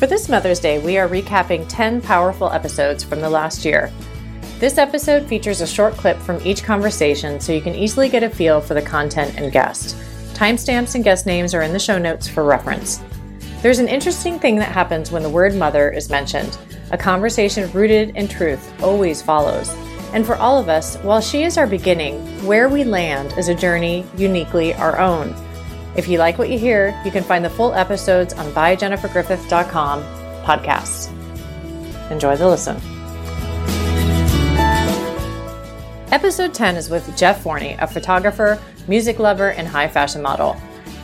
For 0.00 0.06
this 0.06 0.30
Mother's 0.30 0.60
Day, 0.60 0.78
we 0.78 0.96
are 0.96 1.06
recapping 1.06 1.66
10 1.68 2.00
powerful 2.00 2.50
episodes 2.50 3.04
from 3.04 3.20
the 3.20 3.28
last 3.28 3.66
year. 3.66 3.92
This 4.58 4.78
episode 4.78 5.26
features 5.26 5.60
a 5.60 5.66
short 5.66 5.92
clip 5.92 6.16
from 6.16 6.40
each 6.42 6.64
conversation 6.64 7.38
so 7.38 7.52
you 7.52 7.60
can 7.60 7.74
easily 7.74 8.08
get 8.08 8.22
a 8.22 8.30
feel 8.30 8.62
for 8.62 8.72
the 8.72 8.80
content 8.80 9.36
and 9.36 9.52
guest. 9.52 9.94
Timestamps 10.32 10.94
and 10.94 11.04
guest 11.04 11.26
names 11.26 11.52
are 11.52 11.60
in 11.60 11.74
the 11.74 11.78
show 11.78 11.98
notes 11.98 12.26
for 12.26 12.44
reference. 12.44 13.02
There's 13.60 13.78
an 13.78 13.88
interesting 13.88 14.38
thing 14.38 14.56
that 14.56 14.72
happens 14.72 15.12
when 15.12 15.22
the 15.22 15.28
word 15.28 15.54
mother 15.54 15.90
is 15.90 16.08
mentioned. 16.08 16.56
A 16.92 16.96
conversation 16.96 17.70
rooted 17.72 18.16
in 18.16 18.26
truth 18.26 18.72
always 18.82 19.20
follows. 19.20 19.68
And 20.14 20.24
for 20.24 20.36
all 20.36 20.58
of 20.58 20.70
us, 20.70 20.96
while 21.02 21.20
she 21.20 21.42
is 21.42 21.58
our 21.58 21.66
beginning, 21.66 22.22
where 22.46 22.70
we 22.70 22.84
land 22.84 23.34
is 23.36 23.48
a 23.48 23.54
journey 23.54 24.06
uniquely 24.16 24.72
our 24.72 24.98
own. 24.98 25.34
If 25.96 26.08
you 26.08 26.18
like 26.18 26.38
what 26.38 26.50
you 26.50 26.58
hear, 26.58 27.00
you 27.04 27.10
can 27.10 27.24
find 27.24 27.44
the 27.44 27.50
full 27.50 27.74
episodes 27.74 28.32
on 28.34 28.46
byjennifergriffith.com 28.52 30.02
podcasts. 30.44 31.10
Enjoy 32.10 32.36
the 32.36 32.48
listen. 32.48 32.76
Episode 36.12 36.54
10 36.54 36.76
is 36.76 36.90
with 36.90 37.16
Jeff 37.16 37.42
Forney, 37.42 37.76
a 37.78 37.86
photographer, 37.86 38.60
music 38.88 39.18
lover, 39.18 39.52
and 39.52 39.68
high 39.68 39.88
fashion 39.88 40.22
model. 40.22 40.56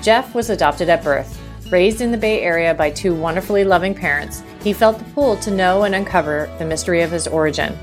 Jeff 0.03 0.35
was 0.35 0.51
adopted 0.51 0.89
at 0.89 1.05
birth 1.05 1.41
Raised 1.71 2.01
in 2.01 2.13
the 2.13 2.19
Bay 2.19 2.43
Area 2.43 2.73
by 2.73 2.91
two 2.91 3.13
wonderfully 3.13 3.65
loving 3.65 3.93
parents, 3.93 4.45
he 4.63 4.73
felt 4.73 4.99
the 4.99 5.05
pull 5.07 5.37
to 5.39 5.51
know 5.51 5.83
and 5.83 5.97
uncover 5.97 6.49
the 6.61 6.65
mystery 6.65 7.03
of 7.03 7.11
his 7.11 7.27
origin. 7.27 7.77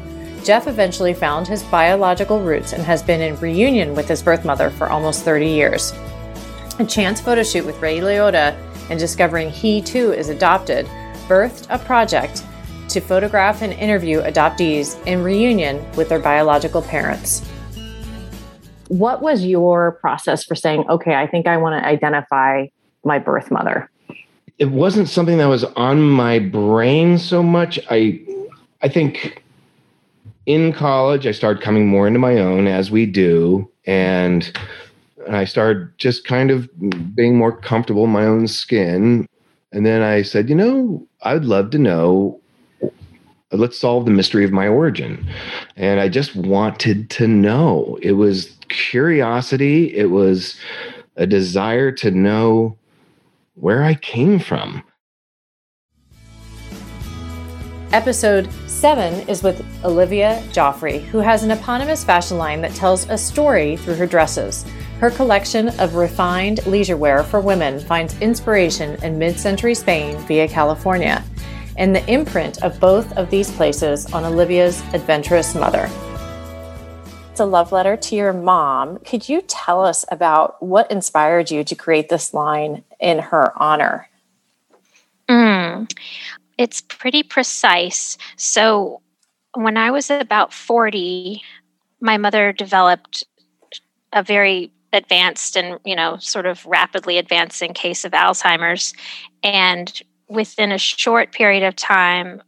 Jeff 0.45 0.67
eventually 0.67 1.13
found 1.13 1.47
his 1.47 1.63
biological 1.63 2.39
roots 2.39 2.71
and 2.71 2.81
has 2.83 3.03
been 3.03 3.19
in 3.19 3.35
reunion 3.41 3.93
with 3.93 4.07
his 4.07 4.23
birth 4.23 4.45
mother 4.45 4.69
for 4.69 4.87
almost 4.87 5.25
30 5.25 5.47
years. 5.47 5.91
A 6.79 6.85
chance 6.85 7.21
photo 7.21 7.43
shoot 7.43 7.67
with 7.67 7.79
Ray 7.83 7.99
Liotta 7.99 8.57
and 8.89 8.97
discovering 8.99 9.51
he 9.51 9.79
too 9.79 10.11
is 10.11 10.29
adopted 10.29 10.87
birthed 11.27 11.67
a 11.69 11.77
project 11.77 12.43
to 12.89 12.99
photograph 12.99 13.61
and 13.61 13.73
interview 13.73 14.21
adoptees 14.21 14.99
in 15.05 15.23
reunion 15.23 15.85
with 15.95 16.09
their 16.09 16.17
biological 16.17 16.81
parents. 16.81 17.47
What 18.87 19.21
was 19.21 19.45
your 19.45 19.91
process 19.93 20.43
for 20.43 20.55
saying, 20.55 20.85
okay, 20.89 21.13
I 21.13 21.27
think 21.27 21.45
I 21.45 21.57
want 21.57 21.79
to 21.79 21.87
identify 21.87 22.65
my 23.03 23.19
birth 23.19 23.51
mother? 23.51 23.89
It 24.57 24.71
wasn't 24.71 25.09
something 25.09 25.37
that 25.37 25.47
was 25.47 25.63
on 25.63 26.01
my 26.01 26.39
brain 26.39 27.19
so 27.19 27.43
much. 27.43 27.79
I 27.91 28.19
I 28.81 28.89
think 28.89 29.43
in 30.47 30.73
college 30.73 31.27
I 31.27 31.31
started 31.33 31.61
coming 31.61 31.87
more 31.87 32.07
into 32.07 32.19
my 32.19 32.39
own 32.39 32.65
as 32.65 32.89
we 32.89 33.05
do 33.05 33.69
and 33.85 34.57
I 35.29 35.45
started 35.45 35.97
just 35.97 36.25
kind 36.25 36.51
of 36.51 36.69
being 37.15 37.37
more 37.37 37.55
comfortable 37.55 38.05
in 38.05 38.09
my 38.09 38.25
own 38.25 38.47
skin. 38.47 39.27
And 39.71 39.85
then 39.85 40.01
I 40.01 40.21
said, 40.21 40.49
you 40.49 40.55
know, 40.55 41.07
I'd 41.21 41.45
love 41.45 41.71
to 41.71 41.79
know 41.79 42.39
let's 43.53 43.77
solve 43.77 44.05
the 44.05 44.11
mystery 44.11 44.43
of 44.43 44.51
my 44.51 44.67
origin. 44.67 45.25
And 45.75 45.99
I 45.99 46.09
just 46.09 46.35
wanted 46.35 47.09
to 47.11 47.27
know. 47.27 47.97
It 48.01 48.13
was 48.13 48.57
curiosity, 48.69 49.95
it 49.95 50.09
was 50.09 50.59
a 51.15 51.27
desire 51.27 51.91
to 51.91 52.11
know 52.11 52.77
where 53.55 53.83
I 53.83 53.93
came 53.93 54.39
from. 54.39 54.83
Episode 57.91 58.51
7 58.65 59.29
is 59.29 59.43
with 59.43 59.63
Olivia 59.85 60.41
Joffrey, 60.51 61.03
who 61.03 61.19
has 61.19 61.43
an 61.43 61.51
eponymous 61.51 62.03
fashion 62.03 62.39
line 62.39 62.59
that 62.61 62.73
tells 62.73 63.07
a 63.07 63.17
story 63.17 63.77
through 63.77 63.93
her 63.93 64.07
dresses. 64.07 64.65
Her 65.03 65.11
collection 65.11 65.67
of 65.81 65.95
refined 65.95 66.65
leisure 66.65 66.95
wear 66.95 67.23
for 67.23 67.41
women 67.41 67.77
finds 67.77 68.17
inspiration 68.21 68.95
in 69.03 69.19
mid 69.19 69.37
century 69.37 69.75
Spain 69.75 70.17
via 70.27 70.47
California, 70.47 71.21
and 71.75 71.93
the 71.93 72.09
imprint 72.09 72.63
of 72.63 72.79
both 72.79 73.11
of 73.17 73.29
these 73.29 73.51
places 73.51 74.05
on 74.13 74.23
Olivia's 74.23 74.81
adventurous 74.93 75.55
mother. 75.55 75.89
It's 77.31 77.41
a 77.41 77.45
love 77.45 77.73
letter 77.73 77.97
to 77.97 78.15
your 78.15 78.31
mom. 78.31 78.97
Could 78.99 79.27
you 79.27 79.41
tell 79.41 79.83
us 79.83 80.05
about 80.09 80.63
what 80.63 80.89
inspired 80.89 81.51
you 81.51 81.65
to 81.65 81.75
create 81.75 82.07
this 82.07 82.33
line 82.33 82.85
in 83.01 83.19
her 83.19 83.51
honor? 83.61 84.07
Mm, 85.27 85.93
it's 86.57 86.79
pretty 86.79 87.23
precise. 87.23 88.17
So, 88.37 89.01
when 89.53 89.75
I 89.75 89.91
was 89.91 90.09
about 90.09 90.53
40, 90.53 91.43
my 91.99 92.15
mother 92.15 92.53
developed 92.53 93.25
a 94.13 94.23
very 94.23 94.71
advanced 94.93 95.57
and, 95.57 95.79
you 95.83 95.95
know, 95.95 96.17
sort 96.17 96.45
of 96.45 96.65
rapidly 96.65 97.17
advancing 97.17 97.73
case 97.73 98.05
of 98.05 98.11
Alzheimer's. 98.13 98.93
And 99.41 100.01
within 100.29 100.71
a 100.71 100.77
short 100.77 101.31
period 101.31 101.63
of 101.63 101.75
time, 101.75 102.41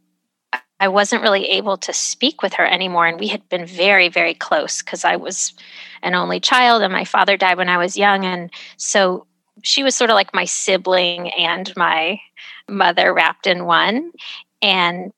I 0.78 0.88
wasn't 0.88 1.22
really 1.22 1.46
able 1.48 1.76
to 1.78 1.92
speak 1.92 2.42
with 2.42 2.52
her 2.54 2.66
anymore. 2.66 3.06
And 3.06 3.18
we 3.18 3.28
had 3.28 3.48
been 3.48 3.66
very, 3.66 4.08
very 4.08 4.34
close 4.34 4.82
because 4.82 5.04
I 5.04 5.16
was 5.16 5.54
an 6.02 6.14
only 6.14 6.38
child 6.38 6.82
and 6.82 6.92
my 6.92 7.04
father 7.04 7.36
died 7.36 7.56
when 7.56 7.68
I 7.68 7.78
was 7.78 7.96
young. 7.96 8.24
And 8.24 8.50
so 8.76 9.26
she 9.62 9.82
was 9.82 9.94
sort 9.94 10.10
of 10.10 10.14
like 10.14 10.34
my 10.34 10.44
sibling 10.44 11.30
and 11.30 11.74
my 11.76 12.20
mother 12.68 13.14
wrapped 13.14 13.46
in 13.46 13.64
one. 13.64 14.12
And 14.60 15.12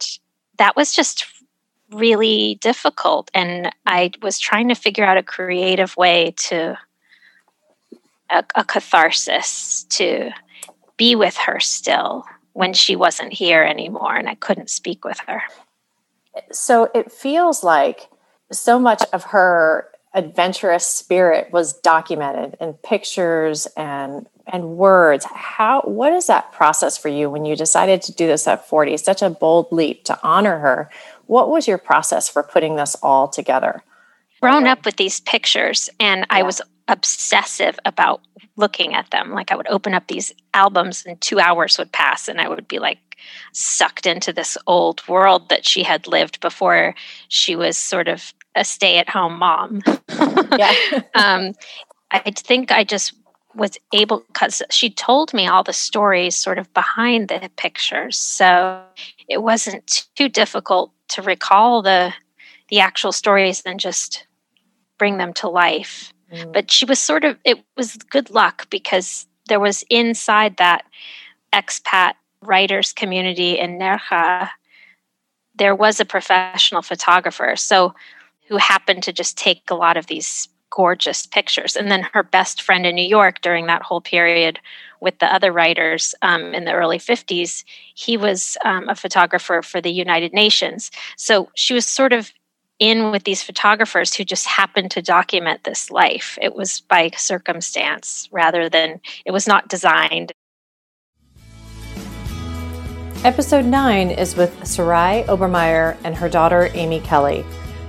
that 0.58 0.76
was 0.76 0.94
just 0.94 1.26
really 1.90 2.56
difficult. 2.60 3.30
And 3.34 3.70
I 3.86 4.12
was 4.22 4.38
trying 4.38 4.68
to 4.68 4.74
figure 4.74 5.04
out 5.04 5.16
a 5.16 5.22
creative 5.22 5.96
way 5.96 6.34
to, 6.36 6.78
a, 8.30 8.44
a 8.54 8.64
catharsis 8.64 9.84
to 9.90 10.30
be 10.96 11.14
with 11.14 11.36
her 11.36 11.60
still 11.60 12.24
when 12.52 12.72
she 12.72 12.96
wasn't 12.96 13.32
here 13.32 13.62
anymore 13.62 14.16
and 14.16 14.28
I 14.28 14.34
couldn't 14.34 14.70
speak 14.70 15.04
with 15.04 15.18
her. 15.26 15.42
So 16.52 16.90
it 16.94 17.12
feels 17.12 17.62
like 17.62 18.08
so 18.50 18.78
much 18.78 19.02
of 19.12 19.24
her 19.24 19.88
adventurous 20.14 20.86
spirit 20.86 21.52
was 21.52 21.74
documented 21.74 22.56
in 22.60 22.72
pictures 22.74 23.66
and 23.76 24.26
and 24.50 24.76
words. 24.76 25.26
How 25.26 25.82
what 25.82 26.12
is 26.12 26.26
that 26.26 26.52
process 26.52 26.96
for 26.96 27.08
you 27.08 27.28
when 27.28 27.44
you 27.44 27.54
decided 27.54 28.00
to 28.02 28.12
do 28.12 28.26
this 28.26 28.48
at 28.48 28.66
40? 28.66 28.96
Such 28.96 29.22
a 29.22 29.30
bold 29.30 29.70
leap 29.70 30.04
to 30.04 30.18
honor 30.22 30.58
her. 30.58 30.90
What 31.26 31.50
was 31.50 31.68
your 31.68 31.78
process 31.78 32.28
for 32.28 32.42
putting 32.42 32.76
this 32.76 32.96
all 33.02 33.28
together? 33.28 33.82
Grown 34.40 34.66
up 34.66 34.84
with 34.84 34.96
these 34.96 35.20
pictures 35.20 35.90
and 36.00 36.20
yeah. 36.20 36.26
I 36.30 36.42
was 36.42 36.62
obsessive 36.88 37.78
about 37.84 38.21
looking 38.56 38.94
at 38.94 39.10
them. 39.10 39.32
Like 39.32 39.53
I 39.53 39.56
would 39.56 39.69
open 39.69 39.94
up 39.94 40.06
these 40.09 40.32
albums 40.54 41.04
and 41.06 41.21
two 41.21 41.38
hours 41.38 41.78
would 41.78 41.93
pass 41.93 42.28
and 42.28 42.41
I 42.41 42.49
would 42.49 42.66
be 42.66 42.78
like 42.78 42.99
sucked 43.53 44.06
into 44.06 44.32
this 44.32 44.56
old 44.66 45.06
world 45.09 45.49
that 45.49 45.66
she 45.66 45.82
had 45.82 46.06
lived 46.06 46.41
before 46.41 46.94
she 47.28 47.56
was 47.56 47.76
sort 47.76 48.09
of 48.09 48.32
a 48.54 48.65
stay 48.65 48.99
at 48.99 49.09
home 49.09 49.38
mom. 49.38 49.82
yeah. 50.56 50.75
um, 51.15 51.53
I 52.10 52.31
think 52.31 52.72
I 52.72 52.84
just 52.84 53.12
was 53.55 53.76
able 53.93 54.22
because 54.28 54.62
she 54.70 54.88
told 54.88 55.34
me 55.34 55.47
all 55.47 55.62
the 55.62 55.72
stories 55.72 56.37
sort 56.37 56.59
of 56.59 56.72
behind 56.72 57.28
the 57.28 57.50
pictures. 57.56 58.16
So 58.16 58.82
it 59.28 59.43
wasn't 59.43 60.06
too 60.15 60.28
difficult 60.28 60.93
to 61.09 61.22
recall 61.22 61.82
the 61.82 62.12
the 62.69 62.81
actual 62.81 63.12
stories 63.12 63.62
and 63.65 63.81
just 63.81 64.26
bring 64.99 65.16
them 65.16 65.32
to 65.32 65.49
life. 65.49 66.12
Mm. 66.32 66.52
But 66.52 66.70
she 66.70 66.84
was 66.84 66.98
sort 66.98 67.24
of, 67.24 67.38
it 67.44 67.58
was 67.76 67.96
good 67.96 68.30
luck 68.30 68.68
because 68.70 69.26
there 69.48 69.60
was 69.60 69.84
inside 69.90 70.56
that 70.58 70.84
expat 71.52 72.14
writers 72.42 72.92
community 72.92 73.58
in 73.58 73.78
Nerja, 73.78 74.50
there 75.56 75.74
was 75.74 75.98
a 75.98 76.04
professional 76.04 76.82
photographer. 76.82 77.56
So, 77.56 77.94
who 78.48 78.56
happened 78.56 79.02
to 79.02 79.12
just 79.12 79.36
take 79.36 79.62
a 79.68 79.74
lot 79.74 79.98
of 79.98 80.06
these 80.06 80.48
gorgeous 80.70 81.26
pictures. 81.26 81.76
And 81.76 81.90
then 81.90 82.06
her 82.12 82.22
best 82.22 82.62
friend 82.62 82.86
in 82.86 82.94
New 82.94 83.06
York 83.06 83.40
during 83.40 83.66
that 83.66 83.82
whole 83.82 84.00
period 84.00 84.58
with 85.00 85.18
the 85.18 85.32
other 85.32 85.52
writers 85.52 86.14
um, 86.22 86.54
in 86.54 86.64
the 86.64 86.72
early 86.72 86.98
50s, 86.98 87.64
he 87.94 88.16
was 88.16 88.56
um, 88.64 88.88
a 88.88 88.94
photographer 88.94 89.62
for 89.62 89.81
the 89.81 89.92
United 89.92 90.32
Nations. 90.32 90.90
So 91.16 91.48
she 91.54 91.74
was 91.74 91.86
sort 91.86 92.12
of 92.12 92.32
in 92.78 93.10
with 93.10 93.25
these 93.25 93.42
photographers 93.42 94.14
who 94.14 94.25
just 94.25 94.46
happened 94.46 94.90
to 94.92 95.02
document 95.02 95.64
this 95.64 95.90
life. 95.90 96.38
It 96.40 96.54
was 96.54 96.80
by 96.80 97.10
circumstance 97.16 98.28
rather 98.30 98.69
than 98.69 99.00
it 99.25 99.32
was 99.32 99.46
not 99.46 99.69
designed. 99.69 100.32
Episode 103.25 103.64
9 103.64 104.10
is 104.10 104.36
with 104.36 104.64
Sarai 104.64 105.25
Obermeyer 105.25 105.96
and 106.04 106.14
her 106.14 106.28
daughter 106.28 106.70
Amy 106.75 107.00
Kelly, 107.00 107.44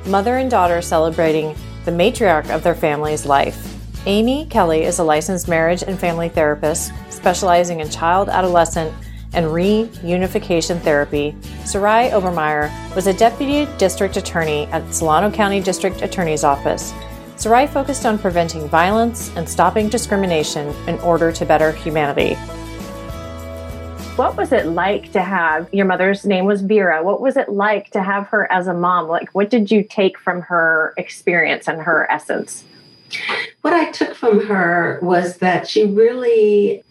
mother 0.07 0.37
and 0.37 0.49
daughter 0.49 0.81
celebrating 0.81 1.55
the 1.85 1.91
matriarch 1.91 2.49
of 2.49 2.63
their 2.63 2.73
family's 2.73 3.27
life. 3.27 3.75
Amy 4.07 4.47
Kelly 4.47 4.83
is 4.83 4.97
a 4.97 5.03
licensed 5.03 5.47
marriage 5.47 5.83
and 5.83 5.99
family 5.99 6.29
therapist 6.29 6.91
specializing 7.09 7.79
in 7.79 7.89
child, 7.89 8.27
adolescent, 8.27 8.91
and 9.33 9.45
reunification 9.45 10.81
therapy, 10.81 11.35
Sarai 11.65 12.09
Obermeyer 12.09 12.69
was 12.95 13.07
a 13.07 13.13
deputy 13.13 13.67
district 13.77 14.17
attorney 14.17 14.65
at 14.67 14.93
Solano 14.93 15.31
County 15.31 15.61
District 15.61 16.01
Attorney's 16.01 16.43
Office. 16.43 16.93
Sarai 17.35 17.67
focused 17.67 18.05
on 18.05 18.17
preventing 18.17 18.67
violence 18.67 19.31
and 19.35 19.47
stopping 19.47 19.87
discrimination 19.87 20.75
in 20.87 20.99
order 20.99 21.31
to 21.31 21.45
better 21.45 21.71
humanity. 21.71 22.35
What 24.15 24.35
was 24.35 24.51
it 24.51 24.65
like 24.65 25.13
to 25.13 25.21
have 25.21 25.73
your 25.73 25.85
mother's 25.85 26.25
name 26.25 26.43
was 26.43 26.61
Vera? 26.61 27.01
What 27.01 27.21
was 27.21 27.37
it 27.37 27.47
like 27.47 27.91
to 27.91 28.03
have 28.03 28.27
her 28.27 28.51
as 28.51 28.67
a 28.67 28.73
mom? 28.73 29.07
Like, 29.07 29.33
what 29.33 29.49
did 29.49 29.71
you 29.71 29.83
take 29.83 30.19
from 30.19 30.41
her 30.41 30.93
experience 30.97 31.69
and 31.69 31.81
her 31.81 32.05
essence? 32.11 32.65
What 33.61 33.71
I 33.71 33.91
took 33.91 34.13
from 34.15 34.45
her 34.47 34.99
was 35.01 35.37
that 35.37 35.69
she 35.69 35.85
really 35.85 36.83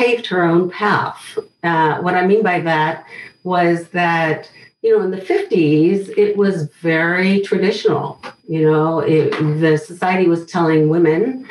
paved 0.00 0.26
her 0.26 0.42
own 0.42 0.70
path. 0.70 1.38
Uh, 1.62 2.00
what 2.00 2.14
I 2.14 2.26
mean 2.26 2.42
by 2.42 2.60
that 2.60 3.04
was 3.42 3.88
that 3.88 4.50
you 4.80 4.96
know 4.96 5.04
in 5.04 5.10
the 5.10 5.20
50s 5.20 6.08
it 6.16 6.38
was 6.38 6.70
very 6.80 7.42
traditional 7.42 8.18
you 8.48 8.62
know 8.62 9.00
it, 9.00 9.30
the 9.60 9.76
society 9.76 10.26
was 10.26 10.46
telling 10.46 10.88
women 10.88 11.46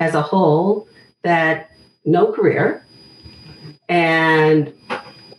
as 0.00 0.14
a 0.14 0.22
whole 0.22 0.88
that 1.22 1.70
no 2.04 2.32
career 2.32 2.84
and 3.88 4.72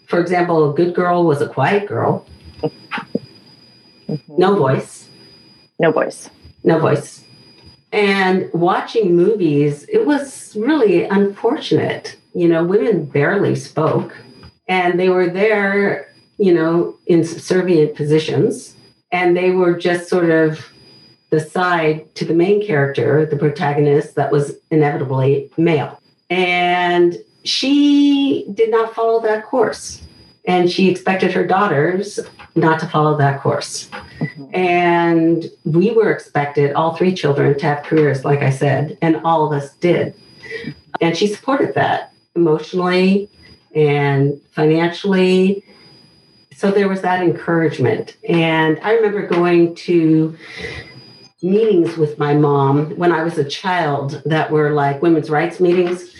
for 0.08 0.20
example 0.22 0.72
a 0.72 0.74
good 0.74 0.94
girl 0.96 1.26
was 1.26 1.42
a 1.42 1.50
quiet 1.50 1.86
girl 1.86 2.26
mm-hmm. 2.62 4.16
no 4.38 4.56
voice 4.56 5.10
no 5.80 5.92
voice 5.92 6.30
no 6.64 6.80
voice 6.80 7.24
and 7.94 8.50
watching 8.54 9.16
movies, 9.16 9.86
it 9.88 10.04
was 10.04 10.56
really 10.56 11.04
unfortunate. 11.04 12.18
You 12.34 12.48
know, 12.48 12.64
women 12.64 13.06
barely 13.06 13.56
spoke, 13.56 14.16
and 14.68 15.00
they 15.00 15.10
were 15.10 15.30
there, 15.30 16.14
you 16.38 16.54
know, 16.54 16.98
in 17.06 17.24
subservient 17.24 17.96
positions, 17.96 18.76
and 19.12 19.38
they 19.38 19.52
were 19.52 19.78
just 19.78 20.10
sort 20.10 20.30
of 20.30 20.66
the 21.30 21.40
side 21.40 22.14
to 22.16 22.26
the 22.26 22.34
main 22.34 22.66
character, 22.66 23.26
the 23.26 23.36
protagonist, 23.36 24.16
that 24.16 24.32
was 24.32 24.56
inevitably 24.70 25.52
male. 25.58 26.00
And 26.30 27.18
she 27.44 28.48
did 28.54 28.72
not 28.72 28.94
follow 28.94 29.20
that 29.22 29.46
course. 29.46 30.02
And 30.46 30.70
she 30.70 30.90
expected 30.90 31.32
her 31.34 31.46
daughters 31.46 32.20
not 32.56 32.80
to 32.82 32.88
follow 32.88 33.18
that 33.18 33.42
course. 33.42 33.90
Mm-hmm. 34.20 34.56
And 34.56 35.46
we 35.66 35.92
were 35.92 36.12
expected, 36.12 36.74
all 36.74 36.96
three 36.96 37.14
children, 37.14 37.58
to 37.58 37.66
have 37.66 37.84
careers, 37.84 38.24
like 38.24 38.42
I 38.42 38.50
said, 38.50 38.98
and 39.02 39.18
all 39.24 39.46
of 39.46 39.54
us 39.54 39.74
did. 39.76 40.14
And 41.02 41.18
she 41.18 41.28
supported 41.28 41.74
that 41.76 42.13
emotionally 42.36 43.30
and 43.76 44.40
financially. 44.52 45.64
So 46.56 46.72
there 46.72 46.88
was 46.88 47.02
that 47.02 47.24
encouragement. 47.24 48.16
And 48.28 48.80
I 48.82 48.94
remember 48.94 49.28
going 49.28 49.76
to 49.76 50.38
meetings 51.42 51.98
with 51.98 52.18
my 52.18 52.34
mom 52.34 52.92
when 52.96 53.12
I 53.12 53.24
was 53.24 53.38
a 53.38 53.44
child 53.44 54.22
that 54.26 54.50
were 54.50 54.72
like 54.72 55.02
women's 55.02 55.30
rights 55.30 55.60
meetings. 55.60 56.16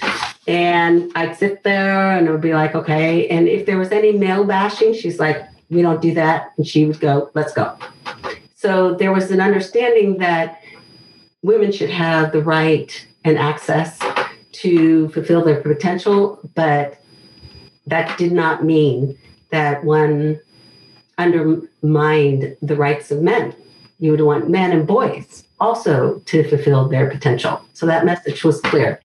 And 0.48 1.12
I'd 1.16 1.38
sit 1.38 1.64
there 1.64 2.12
and 2.12 2.28
it 2.28 2.32
would 2.32 2.42
be 2.42 2.54
like, 2.54 2.76
okay. 2.76 3.28
And 3.30 3.48
if 3.48 3.66
there 3.66 3.78
was 3.78 3.92
any 3.92 4.12
male 4.12 4.44
bashing, 4.44 4.94
she's 4.94 5.20
like, 5.20 5.48
we 5.70 5.82
don't 5.82 6.02
do 6.02 6.14
that. 6.16 6.52
And 6.58 6.68
she 6.68 6.86
would 6.86 7.00
go, 7.00 7.32
let's 7.34 7.54
go. 7.54 7.78
So 8.56 8.96
there 8.96 9.14
was 9.14 9.32
an 9.32 9.40
understanding 9.40 10.18
that 10.18 10.62
women 11.42 11.72
should 11.72 11.90
have 11.90 12.32
the 12.32 12.42
right 12.42 13.08
and 13.24 13.38
access 13.38 14.00
to 14.54 15.10
fulfill 15.10 15.44
their 15.44 15.62
potential, 15.62 16.40
but 16.56 17.00
that 17.88 18.18
did 18.18 18.32
not 18.32 18.64
mean 18.64 19.18
that 19.52 19.84
one 19.84 20.40
undermined 21.18 22.58
the 22.62 22.76
rights 22.76 23.12
of 23.12 23.22
men. 23.22 23.56
You 24.00 24.12
would 24.12 24.22
want 24.22 24.50
men 24.50 24.72
and 24.72 24.88
boys 24.88 25.44
also 25.60 26.20
to 26.26 26.48
fulfill 26.50 26.88
their 26.90 27.10
potential. 27.10 27.62
So 27.74 27.86
that 27.86 28.06
message 28.06 28.44
was 28.44 28.60
clear. 28.62 29.00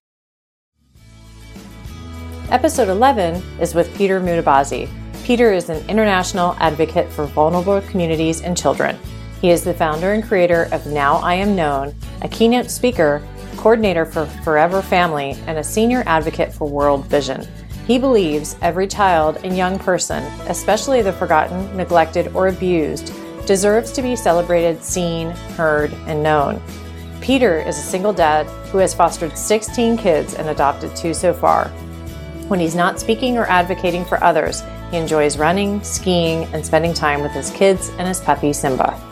Episode 2.49 2.89
11 2.89 3.43
is 3.59 3.75
with 3.75 3.95
Peter 3.95 4.19
Mutabazi. 4.19 4.89
Peter 5.23 5.53
is 5.53 5.69
an 5.69 5.87
international 5.87 6.55
advocate 6.59 7.07
for 7.11 7.25
vulnerable 7.27 7.81
communities 7.81 8.41
and 8.41 8.57
children. 8.57 8.97
He 9.39 9.51
is 9.51 9.63
the 9.63 9.73
founder 9.73 10.13
and 10.13 10.23
creator 10.23 10.67
of 10.71 10.87
Now 10.87 11.17
I 11.17 11.35
Am 11.35 11.55
Known, 11.55 11.95
a 12.23 12.27
keynote 12.27 12.71
speaker, 12.71 13.21
coordinator 13.59 14.05
for 14.05 14.25
Forever 14.25 14.81
Family, 14.81 15.37
and 15.45 15.57
a 15.57 15.63
senior 15.63 16.01
advocate 16.05 16.53
for 16.53 16.69
World 16.69 17.05
Vision. 17.07 17.45
He 17.85 17.99
believes 17.99 18.55
every 18.61 18.87
child 18.87 19.37
and 19.43 19.57
young 19.57 19.77
person, 19.77 20.23
especially 20.47 21.01
the 21.01 21.11
forgotten, 21.11 21.75
neglected, 21.75 22.29
or 22.33 22.47
abused, 22.47 23.11
deserves 23.45 23.91
to 23.91 24.01
be 24.01 24.15
celebrated, 24.15 24.81
seen, 24.81 25.31
heard, 25.57 25.91
and 26.07 26.23
known. 26.23 26.61
Peter 27.19 27.59
is 27.59 27.77
a 27.77 27.81
single 27.81 28.13
dad 28.13 28.45
who 28.71 28.77
has 28.77 28.93
fostered 28.93 29.37
16 29.37 29.97
kids 29.97 30.35
and 30.35 30.47
adopted 30.47 30.95
two 30.95 31.13
so 31.13 31.33
far. 31.33 31.67
When 32.47 32.61
he's 32.61 32.75
not 32.75 32.97
speaking 32.97 33.37
or 33.37 33.45
advocating 33.47 34.05
for 34.05 34.23
others, 34.23 34.63
he 34.89 34.97
enjoys 34.97 35.37
running, 35.37 35.83
skiing, 35.83 36.45
and 36.53 36.65
spending 36.65 36.93
time 36.93 37.21
with 37.21 37.33
his 37.33 37.51
kids 37.51 37.89
and 37.97 38.07
his 38.07 38.21
puppy 38.21 38.53
Simba. 38.53 39.08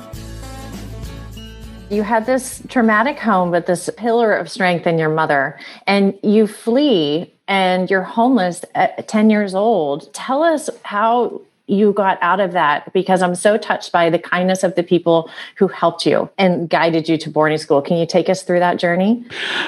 You 1.89 2.04
had 2.04 2.25
this 2.25 2.62
traumatic 2.68 3.18
home, 3.18 3.51
but 3.51 3.66
this 3.66 3.89
pillar 3.95 4.34
of 4.34 4.51
strength 4.51 4.86
in 4.86 4.98
your 4.98 5.10
mother, 5.10 5.57
and 5.86 6.18
you 6.22 6.45
flee 6.45 7.34
and 7.48 7.89
you're 7.89 8.04
homeless 8.04 8.66
at 8.75 9.07
10 9.07 9.30
years 9.30 9.56
old. 9.56 10.13
Tell 10.13 10.44
us 10.44 10.69
how 10.84 11.42
you 11.67 11.91
got 11.93 12.17
out 12.21 12.39
of 12.39 12.53
that 12.53 12.91
because 12.93 13.21
I'm 13.21 13.35
so 13.35 13.57
touched 13.57 13.91
by 13.91 14.09
the 14.09 14.17
kindness 14.17 14.63
of 14.63 14.75
the 14.75 14.83
people 14.83 15.29
who 15.55 15.67
helped 15.67 16.05
you 16.05 16.29
and 16.37 16.69
guided 16.69 17.09
you 17.09 17.17
to 17.17 17.29
boarding 17.29 17.57
school. 17.57 17.81
Can 17.81 17.97
you 17.97 18.05
take 18.05 18.29
us 18.29 18.41
through 18.41 18.59
that 18.59 18.77
journey? 18.77 19.25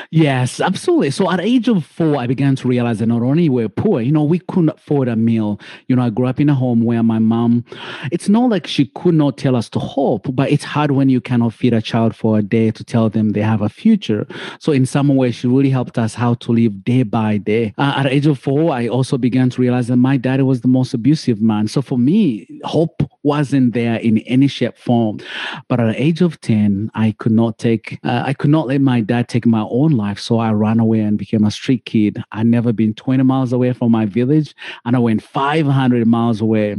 Yes, 0.10 0.62
absolutely. 0.62 1.12
So 1.12 1.30
at 1.30 1.42
age 1.42 1.68
of 1.68 1.86
four, 1.86 2.16
I 2.16 2.26
began 2.26 2.56
to 2.58 2.68
realize 2.68 3.00
that 3.00 3.08
not 3.08 3.22
only 3.22 3.50
were 3.50 3.68
poor, 3.68 4.00
you 4.00 4.14
know, 4.14 4.24
we 4.24 4.40
couldn't 4.40 4.70
afford 4.70 5.10
a 5.10 5.16
meal. 5.16 5.60
You 5.88 5.96
know, 5.98 6.04
I 6.04 6.10
grew 6.10 6.28
up 6.28 6.40
in 6.40 6.50
a 6.50 6.56
home 6.56 6.84
where 6.84 7.04
my 7.04 7.20
mom, 7.20 7.66
it's 8.12 8.30
not 8.30 8.50
like 8.50 8.66
she 8.66 8.86
could 8.86 9.16
not 9.16 9.38
tell 9.38 9.56
us 9.56 9.70
to 9.72 9.80
hope, 9.80 10.34
but 10.34 10.50
it's 10.50 10.64
hard 10.64 10.92
when 10.92 11.10
you 11.10 11.20
cannot 11.20 11.54
feed 11.54 11.74
a 11.74 11.82
child 11.82 12.16
for 12.16 12.38
a 12.38 12.42
day 12.42 12.72
to 12.72 12.84
tell 12.84 13.10
them 13.10 13.32
they 13.32 13.42
have 13.42 13.62
a 13.62 13.70
future. 13.70 14.26
So 14.60 14.72
in 14.72 14.86
some 14.86 15.10
way, 15.10 15.32
she 15.32 15.48
really 15.48 15.70
helped 15.70 15.98
us 15.98 16.14
how 16.14 16.36
to 16.36 16.52
live 16.54 16.86
day 16.86 17.04
by 17.04 17.38
day. 17.38 17.74
Uh, 17.78 17.96
at 17.98 18.08
age 18.08 18.26
of 18.26 18.40
four, 18.40 18.72
I 18.72 18.88
also 18.88 19.18
began 19.18 19.50
to 19.50 19.62
realize 19.62 19.88
that 19.88 19.98
my 19.98 20.16
dad 20.16 20.42
was 20.44 20.62
the 20.62 20.70
most 20.70 20.94
abusive 20.94 21.42
man. 21.42 21.68
So 21.68 21.82
for 21.90 21.98
me, 21.98 22.48
hope 22.64 23.02
wasn't 23.24 23.74
there 23.74 23.96
in 23.96 24.20
any 24.20 24.48
shape 24.48 24.78
form. 24.78 25.20
But 25.68 25.80
at 25.80 25.88
the 25.88 26.02
age 26.02 26.22
of 26.22 26.40
10, 26.42 26.92
I 26.94 27.12
could 27.18 27.32
not 27.32 27.58
take, 27.58 28.00
uh, 28.04 28.24
I 28.26 28.34
could 28.34 28.50
not 28.50 28.68
let 28.68 28.82
my 28.82 29.02
dad 29.02 29.28
take 29.28 29.46
my 29.46 29.66
own 29.70 29.92
life. 29.92 30.20
So 30.20 30.40
I 30.40 30.52
ran 30.52 30.80
away 30.80 31.02
and 31.02 31.18
became 31.18 31.44
a 31.44 31.52
street 31.52 31.86
kid. 31.86 32.24
I'd 32.32 32.46
never 32.46 32.72
been 32.72 32.94
20 32.94 33.24
miles 33.24 33.52
away 33.52 33.74
from 33.74 33.92
my 33.92 34.06
village 34.06 34.56
and 34.86 34.96
I 34.96 35.00
went 35.00 35.22
500 35.22 36.08
miles 36.08 36.42
away. 36.42 36.72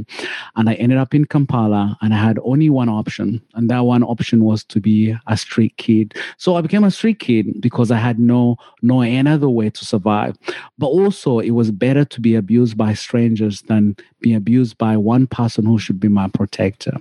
And 0.56 0.68
I 0.68 0.74
ended 0.74 0.98
up 0.98 1.14
in 1.14 1.26
Kampala 1.26 1.98
and 2.00 2.14
I 2.14 2.16
had 2.16 2.38
only 2.42 2.70
one 2.70 2.88
option. 2.88 3.42
And 3.54 3.68
that 3.70 3.80
one 3.80 4.02
option 4.02 4.44
was 4.44 4.64
to 4.64 4.80
be 4.80 5.14
a 5.26 5.36
street 5.36 5.76
kid. 5.76 6.16
So 6.38 6.56
I 6.56 6.62
became 6.62 6.84
a 6.84 6.90
street 6.90 7.18
kid 7.18 7.60
because 7.60 7.90
I 7.90 7.96
had 7.96 8.18
no, 8.18 8.56
no 8.82 9.02
any 9.02 9.30
other 9.30 9.48
way 9.48 9.70
to 9.70 9.84
survive. 9.84 10.36
But 10.78 10.86
also 10.86 11.40
it 11.40 11.50
was 11.50 11.70
better 11.70 12.04
to 12.04 12.20
be 12.20 12.34
abused 12.34 12.76
by 12.76 12.94
strangers 12.94 13.62
than 13.62 13.96
be 14.20 14.34
abused 14.34 14.78
by 14.78 14.96
one 14.96 15.26
person 15.26 15.64
who 15.64 15.78
should 15.78 16.00
be 16.00 16.08
my 16.08 16.29
protector. 16.30 16.96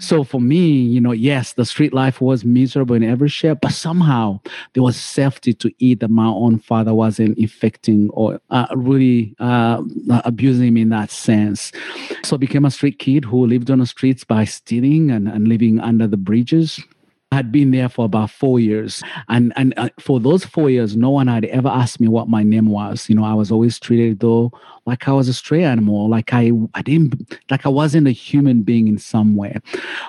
So 0.00 0.24
for 0.24 0.40
me, 0.40 0.66
you 0.66 1.00
know, 1.00 1.12
yes, 1.12 1.52
the 1.54 1.64
street 1.64 1.92
life 1.92 2.20
was 2.20 2.44
miserable 2.44 2.94
in 2.94 3.04
every 3.04 3.28
shape, 3.28 3.58
but 3.62 3.72
somehow 3.72 4.40
there 4.72 4.82
was 4.82 4.96
safety 4.96 5.52
to 5.54 5.72
eat 5.78 6.00
that 6.00 6.10
my 6.10 6.26
own 6.26 6.58
father 6.58 6.94
wasn't 6.94 7.38
infecting 7.38 8.10
or 8.10 8.40
uh, 8.50 8.66
really 8.74 9.34
uh, 9.38 9.82
abusing 10.24 10.74
me 10.74 10.82
in 10.82 10.90
that 10.90 11.10
sense. 11.10 11.72
So 12.22 12.36
I 12.36 12.38
became 12.38 12.64
a 12.64 12.70
street 12.70 12.98
kid 12.98 13.24
who 13.24 13.46
lived 13.46 13.70
on 13.70 13.78
the 13.78 13.86
streets 13.86 14.24
by 14.24 14.44
stealing 14.44 15.10
and, 15.10 15.28
and 15.28 15.48
living 15.48 15.80
under 15.80 16.06
the 16.06 16.16
bridges 16.16 16.80
had 17.34 17.52
been 17.52 17.70
there 17.70 17.88
for 17.88 18.04
about 18.04 18.30
four 18.30 18.58
years. 18.60 19.02
And, 19.28 19.52
and 19.56 19.74
uh, 19.76 19.90
for 20.00 20.20
those 20.20 20.44
four 20.44 20.70
years, 20.70 20.96
no 20.96 21.10
one 21.10 21.26
had 21.26 21.44
ever 21.46 21.68
asked 21.68 22.00
me 22.00 22.08
what 22.08 22.28
my 22.28 22.42
name 22.42 22.68
was. 22.68 23.08
You 23.08 23.16
know, 23.16 23.24
I 23.24 23.34
was 23.34 23.50
always 23.50 23.78
treated 23.78 24.20
though 24.20 24.52
like 24.86 25.08
I 25.08 25.12
was 25.12 25.28
a 25.28 25.32
stray 25.34 25.64
animal, 25.64 26.08
like 26.08 26.32
I, 26.32 26.52
I 26.74 26.82
didn't, 26.82 27.38
like 27.50 27.64
I 27.64 27.70
wasn't 27.70 28.06
a 28.06 28.10
human 28.10 28.62
being 28.62 28.86
in 28.86 28.98
some 28.98 29.34
way. 29.34 29.56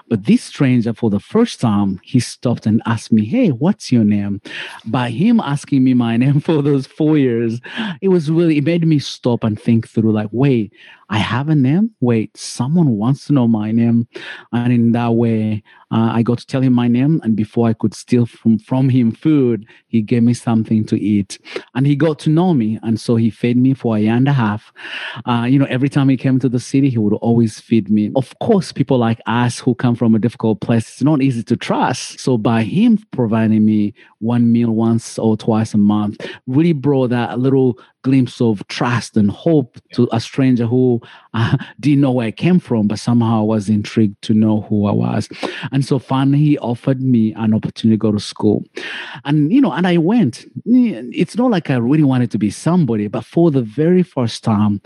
But 0.10 0.26
this 0.26 0.44
stranger, 0.44 0.94
for 0.94 1.10
the 1.10 1.20
first 1.20 1.62
time, 1.62 2.00
he 2.04 2.20
stopped 2.20 2.66
and 2.66 2.82
asked 2.86 3.12
me, 3.12 3.26
Hey, 3.26 3.50
what's 3.50 3.92
your 3.92 4.04
name? 4.04 4.42
By 4.86 5.12
him 5.12 5.40
asking 5.40 5.84
me 5.84 5.94
my 5.94 6.18
name 6.26 6.40
for 6.42 6.62
those 6.62 6.88
four 6.88 7.18
years, 7.18 7.62
it 8.02 8.10
was 8.10 8.30
really, 8.30 8.58
it 8.58 8.64
made 8.64 8.86
me 8.86 9.00
stop 9.00 9.44
and 9.44 9.60
think 9.60 9.88
through 9.88 10.12
like, 10.12 10.30
wait, 10.32 10.74
I 11.10 11.20
have 11.20 11.50
a 11.50 11.56
name. 11.56 11.92
Wait, 12.00 12.36
someone 12.36 12.92
wants 12.98 13.28
to 13.28 13.34
know 13.34 13.48
my 13.48 13.72
name. 13.72 14.08
And 14.52 14.74
in 14.74 14.92
that 14.94 15.14
way, 15.14 15.64
uh, 15.92 16.10
I 16.12 16.24
got 16.24 16.40
to 16.40 16.46
tell 16.46 16.62
him 16.62 16.74
my 16.74 16.88
name. 16.88 17.22
And 17.24 17.36
before 17.36 17.68
I 17.68 17.74
could 17.74 17.94
steal 17.94 18.26
from, 18.26 18.58
from 18.60 18.90
him 18.90 19.12
food, 19.12 19.66
he 19.88 20.02
gave 20.02 20.24
me 20.24 20.34
something 20.34 20.84
to 20.86 21.00
eat. 21.00 21.38
And 21.76 21.86
he 21.86 21.96
got 21.96 22.20
to 22.20 22.30
know 22.30 22.54
me. 22.54 22.80
And 22.84 23.00
so 23.00 23.16
he 23.16 23.30
fed 23.30 23.58
me 23.58 23.74
for 23.74 23.96
a 23.96 24.00
year 24.00 24.14
and 24.14 24.28
a 24.28 24.34
half. 24.34 24.74
Uh, 25.26 25.46
you 25.50 25.60
know, 25.60 25.68
every 25.70 25.90
time 25.90 26.10
he 26.10 26.18
came 26.18 26.40
to 26.40 26.50
the 26.50 26.60
city, 26.60 26.90
he 26.90 26.98
would 26.98 27.14
always 27.14 27.60
feed 27.60 27.90
me. 27.90 28.12
Of 28.16 28.38
course, 28.40 28.72
people 28.72 28.98
like 28.98 29.22
us 29.26 29.60
who 29.60 29.76
come 29.76 29.96
from 29.96 30.16
a 30.16 30.20
difficult 30.20 30.62
place, 30.62 30.90
it's 30.90 31.04
not 31.04 31.22
easy 31.22 31.44
to 31.44 31.56
trust. 31.56 32.20
So 32.20 32.38
by 32.38 32.64
him 32.64 32.98
providing 33.12 33.66
me 33.66 33.94
one 34.20 34.52
meal 34.52 34.72
once 34.72 35.20
or 35.20 35.38
twice 35.38 35.74
a 35.74 35.78
month, 35.78 36.26
really 36.48 36.74
brought 36.74 37.12
that 37.12 37.40
little 37.40 37.80
glimpse 38.06 38.40
of 38.40 38.66
trust 38.68 39.18
and 39.18 39.32
hope 39.32 39.80
to 39.94 40.08
a 40.12 40.20
stranger 40.20 40.68
who 40.68 41.02
uh, 41.34 41.58
didn't 41.80 42.02
know 42.02 42.12
where 42.12 42.28
I 42.28 42.32
came 42.32 42.60
from, 42.60 42.88
but 42.88 43.00
somehow 43.00 43.44
was 43.44 43.68
intrigued 43.68 44.22
to 44.22 44.34
know 44.34 44.62
who 44.62 44.86
I 44.86 44.92
was. 44.92 45.28
And 45.72 45.84
so 45.84 45.98
finally, 45.98 46.38
he 46.38 46.58
offered 46.60 47.02
me 47.02 47.34
an 47.34 47.54
opportunity 47.56 47.98
to 47.98 48.06
go 48.08 48.12
to 48.12 48.20
school. 48.20 48.64
And, 49.26 49.52
you 49.52 49.60
know, 49.60 49.72
and 49.72 49.88
I 49.88 49.98
went. 49.98 50.46
It's 50.66 51.36
not 51.36 51.50
like 51.50 51.70
I 51.72 51.78
really 51.78 52.04
wanted 52.04 52.30
to 52.32 52.38
be 52.38 52.52
somebody, 52.52 53.08
but 53.08 53.26
for 53.26 53.50
the 53.50 53.64
very 53.64 54.04
first 54.04 54.44
time, 54.44 54.82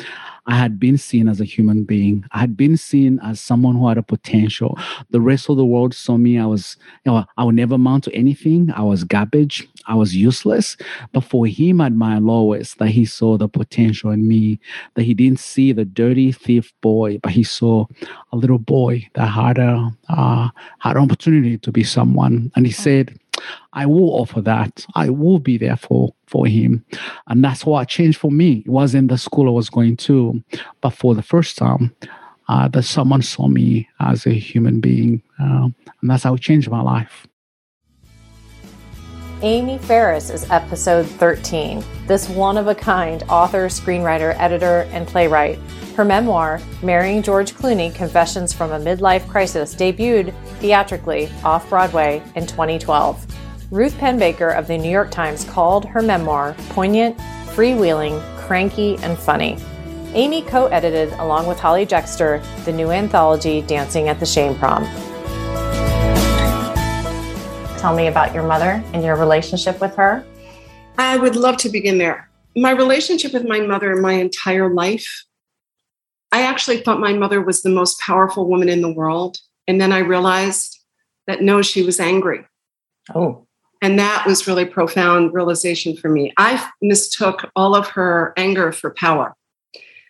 I 0.50 0.56
had 0.56 0.80
been 0.80 0.98
seen 0.98 1.28
as 1.28 1.40
a 1.40 1.46
human 1.46 1.84
being. 1.84 2.26
I 2.32 2.40
had 2.40 2.58
been 2.58 2.76
seen 2.76 3.20
as 3.22 3.40
someone 3.40 3.76
who 3.76 3.88
had 3.88 4.00
a 4.00 4.04
potential. 4.04 4.80
The 5.12 5.22
rest 5.22 5.48
of 5.50 5.58
the 5.58 5.66
world 5.66 5.94
saw 5.94 6.18
me. 6.18 6.40
I 6.40 6.48
was, 6.48 6.76
you 7.06 7.12
know, 7.12 7.26
I 7.38 7.44
would 7.44 7.54
never 7.54 7.76
amount 7.76 8.06
to 8.06 8.16
anything. 8.16 8.72
I 8.72 8.82
was 8.82 9.04
garbage. 9.04 9.68
I 9.90 9.96
was 9.96 10.16
useless. 10.16 10.78
But 11.12 11.26
for 11.26 11.46
him 11.48 11.82
at 11.82 11.92
my 11.92 12.20
lowest, 12.20 12.78
that 12.78 12.90
he 12.90 13.06
saw 13.06 13.38
the 13.38 13.50
potential 13.50 14.12
in 14.12 14.28
me, 14.28 14.60
that 14.94 15.04
he 15.04 15.14
didn't 15.14 15.40
see 15.40 15.74
the 15.74 15.84
dirty 15.84 16.32
thief 16.32 16.72
boy, 16.82 17.18
but 17.22 17.32
he 17.32 17.44
saw 17.44 17.86
a 18.32 18.38
little 18.38 18.60
boy 18.60 19.10
that 19.16 19.26
had 19.26 19.58
a 19.58 19.92
uh, 20.08 20.50
had 20.78 20.96
an 20.96 21.04
opportunity 21.04 21.58
to 21.58 21.72
be 21.72 21.84
someone. 21.84 22.52
And 22.56 22.66
he 22.66 22.72
said, 22.72 23.20
I 23.74 23.86
will 23.86 24.12
offer 24.22 24.42
that. 24.42 24.86
I 24.96 25.10
will 25.10 25.40
be 25.40 25.58
there 25.58 25.78
for 25.78 26.14
for 26.28 26.46
him, 26.46 26.86
and 27.28 27.44
that's 27.44 27.66
what 27.66 27.88
changed 27.88 28.20
for 28.20 28.32
me. 28.32 28.64
It 28.66 28.70
wasn't 28.70 29.10
the 29.10 29.18
school 29.18 29.48
I 29.48 29.52
was 29.52 29.70
going 29.70 29.98
to, 29.98 30.44
but 30.82 30.92
for 30.92 31.16
the 31.16 31.24
first 31.24 31.58
time, 31.58 31.96
uh, 32.48 32.68
that 32.68 32.84
someone 32.84 33.24
saw 33.24 33.48
me 33.48 33.88
as 34.00 34.28
a 34.28 34.34
human 34.34 34.82
being, 34.82 35.24
uh, 35.40 35.70
and 36.02 36.10
that's 36.10 36.24
how 36.24 36.36
it 36.36 36.42
changed 36.42 36.70
my 36.70 36.82
life. 36.82 37.26
Amy 39.42 39.78
Ferris 39.78 40.30
is 40.30 40.50
episode 40.52 41.06
13. 41.06 41.82
This 42.08 42.28
one 42.28 42.58
of 42.58 42.68
a 42.68 42.76
kind 42.76 43.24
author, 43.30 43.68
screenwriter, 43.68 44.36
editor, 44.38 44.86
and 44.92 45.08
playwright. 45.08 45.58
Her 45.96 46.04
memoir, 46.04 46.60
Marrying 46.84 47.22
George 47.22 47.54
Clooney 47.54 47.96
Confessions 47.96 48.52
from 48.52 48.74
a 48.74 48.80
Midlife 48.80 49.26
Crisis, 49.30 49.74
debuted 49.74 50.34
theatrically 50.60 51.32
off 51.46 51.70
Broadway 51.70 52.22
in 52.36 52.48
2012. 52.48 53.26
Ruth 53.72 53.94
Pennebaker 53.94 54.58
of 54.58 54.68
the 54.68 54.78
New 54.78 54.92
York 54.92 55.10
Times 55.10 55.46
called 55.46 55.86
her 55.86 56.02
memoir 56.02 56.54
poignant, 56.72 57.18
freewheeling, 57.56 58.22
cranky, 58.40 58.98
and 58.98 59.18
funny. 59.18 59.58
Amy 60.16 60.42
co 60.42 60.66
edited, 60.66 61.14
along 61.14 61.48
with 61.48 61.60
Hollye 61.60 61.88
Dexter, 61.88 62.42
the 62.66 62.74
new 62.74 62.92
anthology 62.92 63.62
Dancing 63.62 64.10
at 64.10 64.20
the 64.20 64.26
Shame 64.26 64.56
Prom. 64.56 64.84
Tell 67.80 67.96
me 67.96 68.08
about 68.08 68.34
your 68.34 68.44
mother 68.44 68.84
and 68.92 69.06
your 69.06 69.16
relationship 69.16 69.80
with 69.80 69.96
her. 69.96 70.26
I 70.98 71.16
would 71.16 71.38
love 71.38 71.56
to 71.60 71.70
begin 71.70 71.98
there. 71.98 72.30
My 72.54 72.72
relationship 72.72 73.32
with 73.32 73.48
my 73.48 73.62
mother 73.62 73.96
my 73.96 74.12
entire 74.12 74.70
life, 74.70 75.08
I 76.34 76.42
actually 76.42 76.82
thought 76.82 77.00
my 77.00 77.14
mother 77.14 77.42
was 77.42 77.62
the 77.62 77.70
most 77.70 77.98
powerful 78.02 78.50
woman 78.50 78.68
in 78.68 78.82
the 78.82 78.92
world. 78.92 79.38
And 79.66 79.80
then 79.80 79.94
I 79.94 80.00
realized 80.00 80.78
that 81.26 81.42
no, 81.42 81.62
she 81.62 81.82
was 81.82 82.02
angry. 82.02 82.44
Oh. 83.16 83.48
And 83.82 83.98
that 83.98 84.26
was 84.28 84.46
really 84.46 84.66
profound 84.66 85.34
realization 85.34 85.96
for 85.96 86.10
me. 86.10 86.34
I 86.36 86.70
mistook 86.82 87.50
all 87.56 87.78
of 87.78 87.88
her 87.92 88.34
anger 88.36 88.74
for 88.74 88.90
power. 88.92 89.34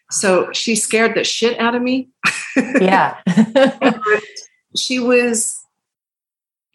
So 0.09 0.51
she 0.53 0.75
scared 0.75 1.13
the 1.13 1.23
shit 1.23 1.59
out 1.59 1.75
of 1.75 1.83
me. 1.83 2.09
Yeah. 2.55 3.21
she 4.75 4.97
was 4.97 5.58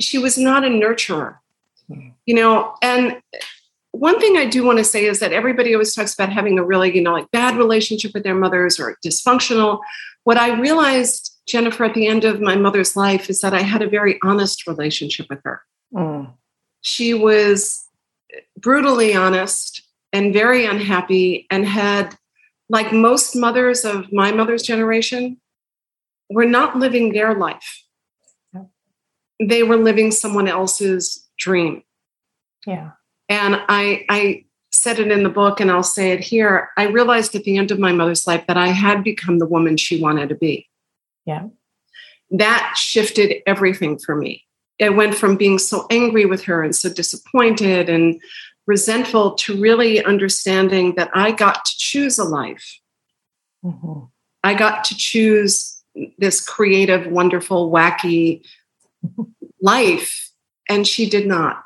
she 0.00 0.18
was 0.18 0.36
not 0.36 0.64
a 0.64 0.68
nurturer. 0.68 1.38
You 2.26 2.34
know 2.34 2.74
and 2.80 3.20
one 3.90 4.18
thing 4.18 4.36
i 4.36 4.44
do 4.44 4.64
want 4.64 4.78
to 4.78 4.84
say 4.84 5.04
is 5.04 5.20
that 5.20 5.32
everybody 5.32 5.72
always 5.72 5.94
talks 5.94 6.14
about 6.14 6.32
having 6.32 6.58
a 6.58 6.64
really 6.64 6.94
you 6.94 7.02
know 7.02 7.12
like 7.12 7.30
bad 7.30 7.56
relationship 7.56 8.12
with 8.14 8.24
their 8.24 8.34
mothers 8.34 8.80
or 8.80 8.96
dysfunctional. 9.04 9.80
What 10.24 10.38
i 10.38 10.58
realized 10.58 11.38
jennifer 11.46 11.84
at 11.84 11.94
the 11.94 12.06
end 12.06 12.24
of 12.24 12.40
my 12.40 12.56
mother's 12.56 12.96
life 12.96 13.28
is 13.28 13.40
that 13.42 13.54
i 13.54 13.60
had 13.60 13.82
a 13.82 13.88
very 13.88 14.18
honest 14.22 14.66
relationship 14.66 15.26
with 15.28 15.40
her. 15.44 15.60
Mm. 15.94 16.32
she 16.80 17.14
was 17.14 17.86
brutally 18.58 19.14
honest 19.14 19.82
and 20.12 20.32
very 20.32 20.64
unhappy 20.64 21.46
and 21.50 21.66
had 21.66 22.16
like 22.68 22.92
most 22.92 23.36
mothers 23.36 23.84
of 23.84 24.12
my 24.12 24.32
mother's 24.32 24.62
generation 24.62 25.36
were 26.30 26.46
not 26.46 26.78
living 26.78 27.12
their 27.12 27.34
life 27.34 27.83
they 29.40 29.62
were 29.62 29.76
living 29.76 30.10
someone 30.10 30.48
else's 30.48 31.28
dream 31.38 31.82
Yeah. 32.66 32.92
and 33.28 33.56
i 33.68 34.04
i 34.08 34.44
said 34.72 34.98
it 34.98 35.10
in 35.10 35.22
the 35.22 35.28
book 35.28 35.60
and 35.60 35.70
i'll 35.70 35.82
say 35.82 36.12
it 36.12 36.20
here 36.20 36.70
i 36.76 36.84
realized 36.84 37.34
at 37.34 37.44
the 37.44 37.56
end 37.56 37.70
of 37.70 37.78
my 37.78 37.92
mother's 37.92 38.26
life 38.26 38.44
that 38.46 38.56
i 38.56 38.68
had 38.68 39.02
become 39.04 39.38
the 39.38 39.46
woman 39.46 39.76
she 39.76 40.00
wanted 40.00 40.28
to 40.28 40.34
be 40.34 40.68
Yeah. 41.26 41.48
that 42.30 42.74
shifted 42.76 43.42
everything 43.46 43.98
for 43.98 44.14
me 44.14 44.44
it 44.78 44.96
went 44.96 45.14
from 45.14 45.36
being 45.36 45.58
so 45.58 45.86
angry 45.90 46.26
with 46.26 46.42
her 46.44 46.62
and 46.62 46.74
so 46.74 46.92
disappointed 46.92 47.88
and 47.88 48.20
resentful 48.66 49.34
to 49.34 49.60
really 49.60 50.04
understanding 50.04 50.94
that 50.96 51.10
i 51.14 51.30
got 51.32 51.64
to 51.64 51.72
choose 51.76 52.18
a 52.18 52.24
life 52.24 52.78
Mhm. 53.64 54.10
I 54.42 54.52
got 54.52 54.84
to 54.84 54.94
choose 54.94 55.82
this 56.18 56.44
creative, 56.46 57.06
wonderful, 57.06 57.70
wacky 57.72 58.44
life. 59.60 60.30
And 60.68 60.86
she 60.86 61.08
did 61.08 61.26
not. 61.26 61.62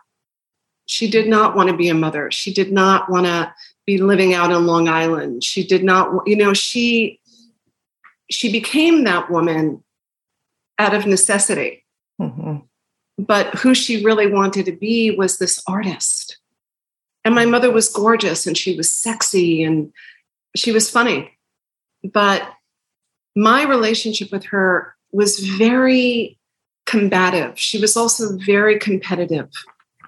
She 0.87 1.11
did 1.11 1.29
not 1.29 1.55
want 1.55 1.69
to 1.69 1.77
be 1.77 1.89
a 1.89 1.95
mother. 1.95 2.31
She 2.31 2.53
did 2.53 2.73
not 2.73 3.11
want 3.11 3.27
to 3.27 3.53
be 3.87 3.99
living 3.99 4.35
out 4.35 4.51
in 4.51 4.67
Long 4.67 4.89
Island. 4.89 5.45
She 5.45 5.67
did 5.67 5.85
not, 5.85 6.27
you 6.27 6.37
know, 6.37 6.55
she 6.55 7.21
she 8.31 8.53
became 8.53 9.05
that 9.05 9.31
woman 9.31 9.83
out 10.79 10.95
of 10.95 11.07
necessity. 11.07 11.85
Mhm. 12.21 12.65
But 13.19 13.55
who 13.57 13.75
she 13.75 14.05
really 14.05 14.27
wanted 14.27 14.67
to 14.67 14.73
be 14.73 15.11
was 15.11 15.39
this 15.39 15.63
artist. 15.67 16.39
And 17.25 17.35
my 17.35 17.47
mother 17.47 17.71
was 17.71 17.89
gorgeous 17.89 18.47
and 18.47 18.57
she 18.57 18.77
was 18.77 18.91
sexy 18.91 19.63
and 19.63 19.93
she 20.57 20.73
was 20.73 20.91
funny. 20.91 21.37
But 22.05 22.49
my 23.35 23.65
relationship 23.65 24.31
with 24.31 24.45
her 24.47 24.95
was 25.13 25.39
very 25.39 26.38
combative. 26.89 27.59
She 27.59 27.79
was 27.79 27.97
also 27.97 28.37
very 28.39 28.79
competitive. 28.79 29.51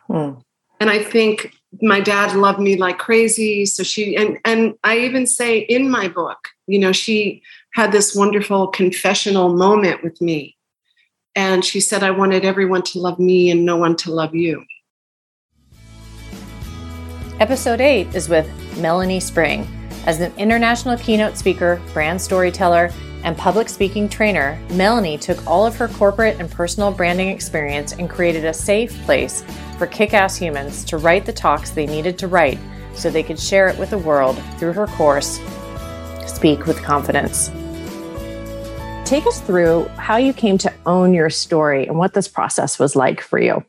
Hmm. 0.06 0.40
And 0.80 0.88
I 0.88 1.02
think 1.02 1.54
my 1.82 2.00
dad 2.00 2.34
loved 2.34 2.58
me 2.58 2.76
like 2.76 2.98
crazy. 2.98 3.66
So 3.66 3.82
she 3.82 4.16
and 4.16 4.38
and 4.46 4.74
I 4.82 4.98
even 4.98 5.26
say 5.26 5.58
in 5.58 5.90
my 5.90 6.08
book, 6.08 6.48
you 6.66 6.78
know, 6.78 6.90
she 6.90 7.42
had 7.74 7.92
this 7.92 8.16
wonderful 8.16 8.68
confessional 8.68 9.54
moment 9.54 10.02
with 10.02 10.20
me. 10.22 10.56
And 11.36 11.64
she 11.64 11.80
said, 11.80 12.02
I 12.02 12.10
wanted 12.10 12.44
everyone 12.44 12.82
to 12.82 12.98
love 12.98 13.18
me 13.18 13.50
and 13.50 13.64
no 13.64 13.76
one 13.76 13.94
to 13.96 14.10
love 14.10 14.34
you. 14.34 14.64
Episode 17.38 17.80
8 17.80 18.14
is 18.14 18.28
with 18.28 18.48
Melanie 18.78 19.20
Spring. 19.20 19.66
As 20.06 20.20
an 20.20 20.32
international 20.38 20.96
keynote 20.96 21.36
speaker, 21.36 21.80
brand 21.92 22.20
storyteller, 22.20 22.90
and 23.24 23.36
public 23.36 23.68
speaking 23.68 24.08
trainer, 24.08 24.58
Melanie 24.70 25.18
took 25.18 25.46
all 25.46 25.66
of 25.66 25.76
her 25.76 25.88
corporate 25.88 26.38
and 26.40 26.50
personal 26.50 26.90
branding 26.90 27.28
experience 27.28 27.92
and 27.92 28.08
created 28.08 28.44
a 28.44 28.54
safe 28.54 28.92
place 29.02 29.44
for 29.78 29.86
kick 29.86 30.14
ass 30.14 30.36
humans 30.36 30.84
to 30.84 30.98
write 30.98 31.26
the 31.26 31.32
talks 31.32 31.70
they 31.70 31.86
needed 31.86 32.18
to 32.18 32.28
write 32.28 32.58
so 32.94 33.10
they 33.10 33.22
could 33.22 33.38
share 33.38 33.68
it 33.68 33.78
with 33.78 33.90
the 33.90 33.98
world 33.98 34.40
through 34.58 34.72
her 34.72 34.86
course, 34.86 35.40
Speak 36.26 36.66
with 36.66 36.82
Confidence. 36.82 37.50
Take 39.04 39.26
us 39.26 39.40
through 39.40 39.86
how 39.96 40.16
you 40.16 40.32
came 40.32 40.56
to 40.58 40.72
own 40.86 41.12
your 41.12 41.30
story 41.30 41.86
and 41.86 41.98
what 41.98 42.14
this 42.14 42.28
process 42.28 42.78
was 42.78 42.94
like 42.94 43.20
for 43.20 43.38
you. 43.40 43.64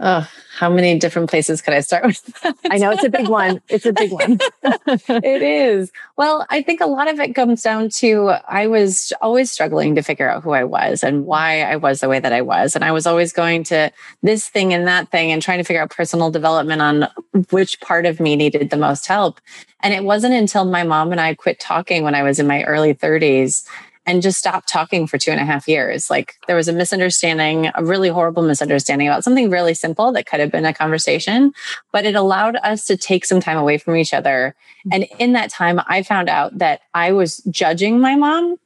Oh, 0.00 0.28
how 0.58 0.68
many 0.68 0.98
different 0.98 1.30
places 1.30 1.62
could 1.62 1.72
I 1.72 1.80
start 1.80 2.04
with? 2.04 2.44
I 2.68 2.78
know 2.78 2.90
it's 2.90 3.04
a 3.04 3.08
big 3.08 3.28
one. 3.28 3.60
It's 3.68 3.86
a 3.86 3.92
big 3.92 4.10
one. 4.10 4.38
it 4.64 5.42
is. 5.42 5.92
Well, 6.16 6.46
I 6.50 6.62
think 6.62 6.80
a 6.80 6.86
lot 6.86 7.08
of 7.08 7.20
it 7.20 7.34
comes 7.34 7.62
down 7.62 7.90
to 7.90 8.32
I 8.48 8.66
was 8.66 9.12
always 9.20 9.52
struggling 9.52 9.94
to 9.94 10.02
figure 10.02 10.28
out 10.28 10.42
who 10.42 10.50
I 10.50 10.64
was 10.64 11.04
and 11.04 11.26
why 11.26 11.62
I 11.62 11.76
was 11.76 12.00
the 12.00 12.08
way 12.08 12.18
that 12.18 12.32
I 12.32 12.42
was. 12.42 12.74
And 12.74 12.84
I 12.84 12.90
was 12.90 13.06
always 13.06 13.32
going 13.32 13.62
to 13.64 13.92
this 14.22 14.48
thing 14.48 14.74
and 14.74 14.86
that 14.88 15.10
thing 15.10 15.30
and 15.30 15.40
trying 15.40 15.58
to 15.58 15.64
figure 15.64 15.82
out 15.82 15.90
personal 15.90 16.30
development 16.30 16.82
on 16.82 17.08
which 17.50 17.80
part 17.80 18.04
of 18.04 18.18
me 18.18 18.34
needed 18.34 18.70
the 18.70 18.76
most 18.76 19.06
help. 19.06 19.40
And 19.80 19.94
it 19.94 20.02
wasn't 20.02 20.34
until 20.34 20.64
my 20.64 20.82
mom 20.82 21.12
and 21.12 21.20
I 21.20 21.34
quit 21.34 21.60
talking 21.60 22.02
when 22.02 22.16
I 22.16 22.24
was 22.24 22.40
in 22.40 22.48
my 22.48 22.64
early 22.64 22.94
30s 22.94 23.64
and 24.06 24.22
just 24.22 24.38
stopped 24.38 24.68
talking 24.68 25.06
for 25.06 25.18
two 25.18 25.30
and 25.30 25.40
a 25.40 25.44
half 25.44 25.66
years. 25.66 26.10
Like 26.10 26.34
there 26.46 26.56
was 26.56 26.68
a 26.68 26.72
misunderstanding, 26.72 27.70
a 27.74 27.84
really 27.84 28.08
horrible 28.08 28.42
misunderstanding 28.42 29.08
about 29.08 29.24
something 29.24 29.50
really 29.50 29.74
simple 29.74 30.12
that 30.12 30.26
could 30.26 30.40
have 30.40 30.52
been 30.52 30.66
a 30.66 30.74
conversation, 30.74 31.52
but 31.92 32.04
it 32.04 32.14
allowed 32.14 32.56
us 32.56 32.84
to 32.86 32.96
take 32.96 33.24
some 33.24 33.40
time 33.40 33.56
away 33.56 33.78
from 33.78 33.96
each 33.96 34.12
other. 34.12 34.54
Mm-hmm. 34.86 34.90
And 34.92 35.20
in 35.20 35.32
that 35.32 35.50
time, 35.50 35.80
I 35.86 36.02
found 36.02 36.28
out 36.28 36.58
that 36.58 36.82
I 36.92 37.12
was 37.12 37.38
judging 37.50 38.00
my 38.00 38.14
mom 38.16 38.56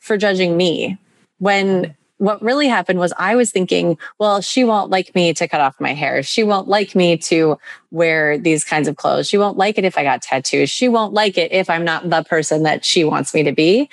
for 0.00 0.16
judging 0.16 0.56
me 0.56 0.98
when 1.38 1.66
mm-hmm. 1.66 1.92
what 2.18 2.42
really 2.42 2.68
happened 2.68 2.98
was 2.98 3.14
I 3.18 3.36
was 3.36 3.50
thinking, 3.50 3.96
well, 4.18 4.42
she 4.42 4.64
won't 4.64 4.90
like 4.90 5.14
me 5.14 5.32
to 5.32 5.48
cut 5.48 5.62
off 5.62 5.80
my 5.80 5.94
hair. 5.94 6.22
She 6.22 6.44
won't 6.44 6.68
like 6.68 6.94
me 6.94 7.16
to 7.18 7.58
wear 7.90 8.36
these 8.36 8.64
kinds 8.64 8.86
of 8.86 8.96
clothes. 8.96 9.28
She 9.28 9.38
won't 9.38 9.56
like 9.56 9.78
it 9.78 9.84
if 9.84 9.96
I 9.96 10.02
got 10.02 10.20
tattoos. 10.20 10.68
She 10.68 10.88
won't 10.88 11.14
like 11.14 11.38
it 11.38 11.52
if 11.52 11.70
I'm 11.70 11.84
not 11.84 12.10
the 12.10 12.22
person 12.22 12.64
that 12.64 12.84
she 12.84 13.02
wants 13.02 13.32
me 13.32 13.42
to 13.44 13.52
be. 13.52 13.88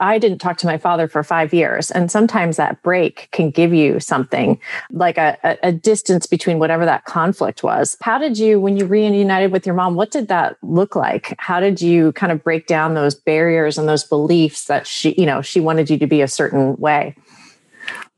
I 0.00 0.18
didn't 0.18 0.38
talk 0.38 0.56
to 0.58 0.66
my 0.66 0.78
father 0.78 1.06
for 1.06 1.22
five 1.22 1.52
years. 1.52 1.90
And 1.90 2.10
sometimes 2.10 2.56
that 2.56 2.82
break 2.82 3.28
can 3.32 3.50
give 3.50 3.72
you 3.74 4.00
something 4.00 4.58
like 4.90 5.18
a, 5.18 5.36
a, 5.62 5.72
distance 5.72 6.26
between 6.26 6.58
whatever 6.58 6.84
that 6.84 7.04
conflict 7.04 7.62
was. 7.62 7.96
How 8.00 8.18
did 8.18 8.38
you, 8.38 8.60
when 8.60 8.76
you 8.76 8.86
reunited 8.86 9.52
with 9.52 9.66
your 9.66 9.74
mom, 9.74 9.94
what 9.94 10.10
did 10.10 10.28
that 10.28 10.56
look 10.62 10.96
like? 10.96 11.34
How 11.38 11.60
did 11.60 11.80
you 11.80 12.12
kind 12.12 12.32
of 12.32 12.42
break 12.42 12.66
down 12.66 12.94
those 12.94 13.14
barriers 13.14 13.78
and 13.78 13.88
those 13.88 14.04
beliefs 14.04 14.66
that 14.66 14.86
she, 14.86 15.14
you 15.18 15.26
know, 15.26 15.42
she 15.42 15.60
wanted 15.60 15.90
you 15.90 15.98
to 15.98 16.06
be 16.06 16.22
a 16.22 16.28
certain 16.28 16.76
way? 16.76 17.14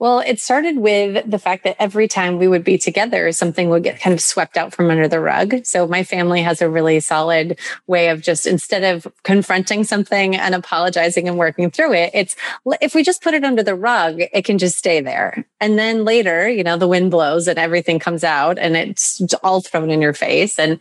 Well, 0.02 0.18
it 0.18 0.40
started 0.40 0.78
with 0.78 1.30
the 1.30 1.38
fact 1.38 1.62
that 1.62 1.76
every 1.78 2.08
time 2.08 2.36
we 2.36 2.48
would 2.48 2.64
be 2.64 2.76
together, 2.76 3.30
something 3.30 3.68
would 3.68 3.84
get 3.84 4.00
kind 4.00 4.12
of 4.12 4.20
swept 4.20 4.56
out 4.56 4.74
from 4.74 4.90
under 4.90 5.06
the 5.06 5.20
rug. 5.20 5.64
So 5.64 5.86
my 5.86 6.02
family 6.02 6.42
has 6.42 6.60
a 6.60 6.68
really 6.68 6.98
solid 6.98 7.56
way 7.86 8.08
of 8.08 8.20
just 8.20 8.44
instead 8.44 8.82
of 8.82 9.06
confronting 9.22 9.84
something 9.84 10.34
and 10.34 10.56
apologizing 10.56 11.28
and 11.28 11.38
working 11.38 11.70
through 11.70 11.92
it, 11.92 12.10
it's 12.14 12.34
if 12.80 12.96
we 12.96 13.04
just 13.04 13.22
put 13.22 13.34
it 13.34 13.44
under 13.44 13.62
the 13.62 13.76
rug, 13.76 14.20
it 14.32 14.44
can 14.44 14.58
just 14.58 14.76
stay 14.76 15.00
there. 15.00 15.46
And 15.60 15.78
then 15.78 16.04
later, 16.04 16.48
you 16.48 16.64
know, 16.64 16.76
the 16.76 16.88
wind 16.88 17.12
blows 17.12 17.46
and 17.46 17.56
everything 17.56 18.00
comes 18.00 18.24
out 18.24 18.58
and 18.58 18.76
it's 18.76 19.22
all 19.44 19.60
thrown 19.60 19.88
in 19.88 20.02
your 20.02 20.14
face. 20.14 20.58
And 20.58 20.80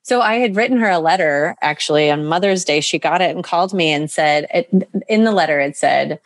so 0.00 0.22
I 0.22 0.36
had 0.36 0.56
written 0.56 0.78
her 0.78 0.88
a 0.88 0.98
letter 0.98 1.56
actually 1.60 2.10
on 2.10 2.24
Mother's 2.24 2.64
Day. 2.64 2.80
She 2.80 2.98
got 2.98 3.20
it 3.20 3.36
and 3.36 3.44
called 3.44 3.74
me 3.74 3.92
and 3.92 4.10
said, 4.10 4.46
in 5.10 5.24
the 5.24 5.30
letter, 5.30 5.60
it 5.60 5.76
said, 5.76 6.20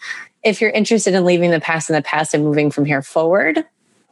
if 0.47 0.61
you're 0.61 0.71
interested 0.71 1.13
in 1.13 1.25
leaving 1.25 1.51
the 1.51 1.61
past 1.61 1.91
in 1.91 1.97
the 1.97 2.03
past 2.03 2.33
and 2.33 2.45
moving 2.45 2.71
from 2.71 2.85
here 2.85 3.03
forward, 3.03 3.65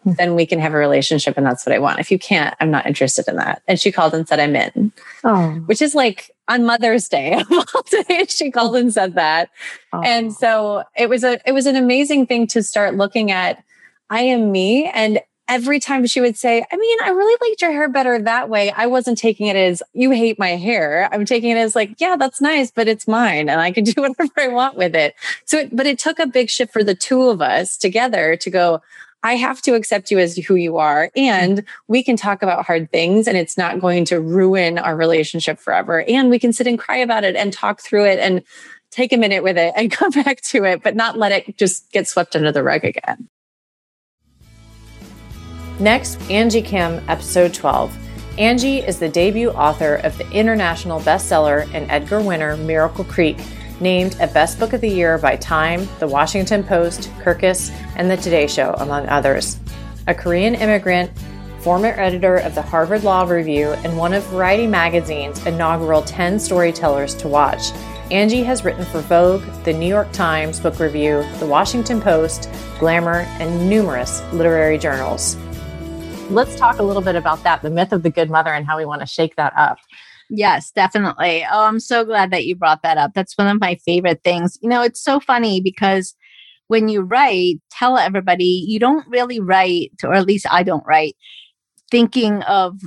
hmm. 0.02 0.12
then 0.14 0.34
we 0.34 0.44
can 0.44 0.58
have 0.58 0.74
a 0.74 0.76
relationship 0.76 1.36
and 1.36 1.46
that's 1.46 1.64
what 1.64 1.74
I 1.74 1.78
want. 1.78 2.00
If 2.00 2.10
you 2.10 2.18
can't, 2.18 2.54
I'm 2.60 2.70
not 2.70 2.86
interested 2.86 3.28
in 3.28 3.36
that. 3.36 3.62
And 3.68 3.78
she 3.78 3.92
called 3.92 4.14
and 4.14 4.26
said, 4.26 4.40
I'm 4.40 4.56
in. 4.56 4.92
Oh. 5.22 5.50
Which 5.66 5.80
is 5.80 5.94
like 5.94 6.32
on 6.48 6.66
Mother's 6.66 7.08
Day 7.08 7.34
of 7.40 7.46
all 7.50 8.04
days, 8.08 8.34
she 8.34 8.50
called 8.50 8.74
and 8.74 8.92
said 8.92 9.14
that. 9.14 9.50
Oh. 9.92 10.02
And 10.02 10.34
so 10.34 10.82
it 10.96 11.08
was 11.08 11.22
a 11.22 11.40
it 11.46 11.52
was 11.52 11.66
an 11.66 11.76
amazing 11.76 12.26
thing 12.26 12.48
to 12.48 12.62
start 12.62 12.96
looking 12.96 13.30
at 13.30 13.62
I 14.10 14.22
am 14.22 14.50
me 14.50 14.86
and 14.86 15.20
every 15.48 15.78
time 15.78 16.06
she 16.06 16.20
would 16.20 16.36
say, 16.36 16.64
I 16.70 16.76
mean, 16.76 16.98
I 17.04 17.10
really 17.10 17.48
liked 17.48 17.62
your 17.62 17.72
hair 17.72 17.88
better 17.88 18.20
that 18.20 18.48
way. 18.48 18.70
I 18.70 18.86
wasn't 18.86 19.18
taking 19.18 19.46
it 19.46 19.56
as 19.56 19.82
you 19.92 20.10
hate 20.10 20.38
my 20.38 20.50
hair. 20.50 21.08
I'm 21.12 21.24
taking 21.24 21.50
it 21.50 21.58
as 21.58 21.74
like, 21.74 22.00
yeah, 22.00 22.16
that's 22.16 22.40
nice, 22.40 22.70
but 22.70 22.88
it's 22.88 23.06
mine 23.06 23.48
and 23.48 23.60
I 23.60 23.70
can 23.70 23.84
do 23.84 24.00
whatever 24.00 24.32
I 24.38 24.48
want 24.48 24.76
with 24.76 24.94
it. 24.94 25.14
So, 25.44 25.58
it, 25.58 25.74
but 25.74 25.86
it 25.86 25.98
took 25.98 26.18
a 26.18 26.26
big 26.26 26.48
shift 26.48 26.72
for 26.72 26.82
the 26.82 26.94
two 26.94 27.28
of 27.28 27.42
us 27.42 27.76
together 27.76 28.36
to 28.36 28.50
go, 28.50 28.80
I 29.22 29.36
have 29.36 29.62
to 29.62 29.74
accept 29.74 30.10
you 30.10 30.18
as 30.18 30.36
who 30.36 30.54
you 30.54 30.76
are. 30.76 31.10
And 31.16 31.64
we 31.88 32.02
can 32.02 32.16
talk 32.16 32.42
about 32.42 32.66
hard 32.66 32.92
things 32.92 33.26
and 33.26 33.38
it's 33.38 33.56
not 33.56 33.80
going 33.80 34.04
to 34.06 34.20
ruin 34.20 34.78
our 34.78 34.94
relationship 34.94 35.58
forever. 35.58 36.04
And 36.06 36.28
we 36.28 36.38
can 36.38 36.52
sit 36.52 36.66
and 36.66 36.78
cry 36.78 36.98
about 36.98 37.24
it 37.24 37.34
and 37.34 37.50
talk 37.52 37.80
through 37.80 38.04
it 38.04 38.18
and 38.18 38.42
take 38.90 39.12
a 39.12 39.16
minute 39.16 39.42
with 39.42 39.56
it 39.56 39.72
and 39.76 39.90
come 39.90 40.10
back 40.10 40.42
to 40.42 40.64
it, 40.64 40.82
but 40.82 40.94
not 40.94 41.18
let 41.18 41.32
it 41.32 41.56
just 41.56 41.90
get 41.90 42.06
swept 42.06 42.36
under 42.36 42.52
the 42.52 42.62
rug 42.62 42.84
again. 42.84 43.28
Next, 45.80 46.20
Angie 46.30 46.62
Kim, 46.62 47.02
episode 47.08 47.52
12. 47.52 47.98
Angie 48.38 48.78
is 48.78 49.00
the 49.00 49.08
debut 49.08 49.50
author 49.50 49.96
of 49.96 50.16
the 50.16 50.30
international 50.30 51.00
bestseller 51.00 51.68
and 51.74 51.90
Edgar 51.90 52.20
winner 52.20 52.56
Miracle 52.56 53.02
Creek, 53.04 53.38
named 53.80 54.16
a 54.20 54.28
Best 54.28 54.60
Book 54.60 54.72
of 54.72 54.80
the 54.80 54.88
Year 54.88 55.18
by 55.18 55.34
Time, 55.34 55.88
The 55.98 56.06
Washington 56.06 56.62
Post, 56.62 57.10
Kirkus, 57.18 57.72
and 57.96 58.08
The 58.08 58.16
Today 58.16 58.46
Show, 58.46 58.74
among 58.78 59.08
others. 59.08 59.58
A 60.06 60.14
Korean 60.14 60.54
immigrant, 60.54 61.10
former 61.58 61.88
editor 61.88 62.36
of 62.36 62.54
the 62.54 62.62
Harvard 62.62 63.02
Law 63.02 63.24
Review, 63.24 63.70
and 63.70 63.98
one 63.98 64.12
of 64.12 64.24
Variety 64.26 64.68
Magazine's 64.68 65.44
inaugural 65.44 66.02
10 66.02 66.38
storytellers 66.38 67.16
to 67.16 67.26
watch. 67.26 67.72
Angie 68.12 68.44
has 68.44 68.64
written 68.64 68.84
for 68.84 69.00
Vogue, 69.00 69.42
the 69.64 69.72
New 69.72 69.88
York 69.88 70.12
Times 70.12 70.60
Book 70.60 70.78
Review, 70.78 71.24
the 71.40 71.46
Washington 71.46 72.00
Post, 72.00 72.48
Glamour, 72.78 73.26
and 73.40 73.68
numerous 73.68 74.22
literary 74.32 74.78
journals. 74.78 75.36
Let's 76.30 76.56
talk 76.56 76.78
a 76.78 76.82
little 76.82 77.02
bit 77.02 77.16
about 77.16 77.42
that 77.44 77.62
the 77.62 77.70
myth 77.70 77.92
of 77.92 78.02
the 78.02 78.10
good 78.10 78.30
mother 78.30 78.52
and 78.52 78.66
how 78.66 78.76
we 78.76 78.84
want 78.84 79.00
to 79.02 79.06
shake 79.06 79.36
that 79.36 79.52
up. 79.56 79.78
Yes, 80.30 80.72
definitely. 80.72 81.44
Oh, 81.44 81.64
I'm 81.64 81.78
so 81.78 82.04
glad 82.04 82.30
that 82.32 82.46
you 82.46 82.56
brought 82.56 82.82
that 82.82 82.96
up. 82.96 83.12
That's 83.14 83.36
one 83.36 83.46
of 83.46 83.60
my 83.60 83.76
favorite 83.84 84.22
things. 84.24 84.58
You 84.62 84.68
know, 84.68 84.82
it's 84.82 85.02
so 85.02 85.20
funny 85.20 85.60
because 85.60 86.14
when 86.68 86.88
you 86.88 87.02
write, 87.02 87.56
tell 87.70 87.98
everybody 87.98 88.64
you 88.66 88.80
don't 88.80 89.06
really 89.08 89.38
write, 89.38 89.92
or 90.02 90.14
at 90.14 90.26
least 90.26 90.46
I 90.50 90.62
don't 90.62 90.84
write, 90.86 91.14
thinking 91.90 92.42
of 92.44 92.80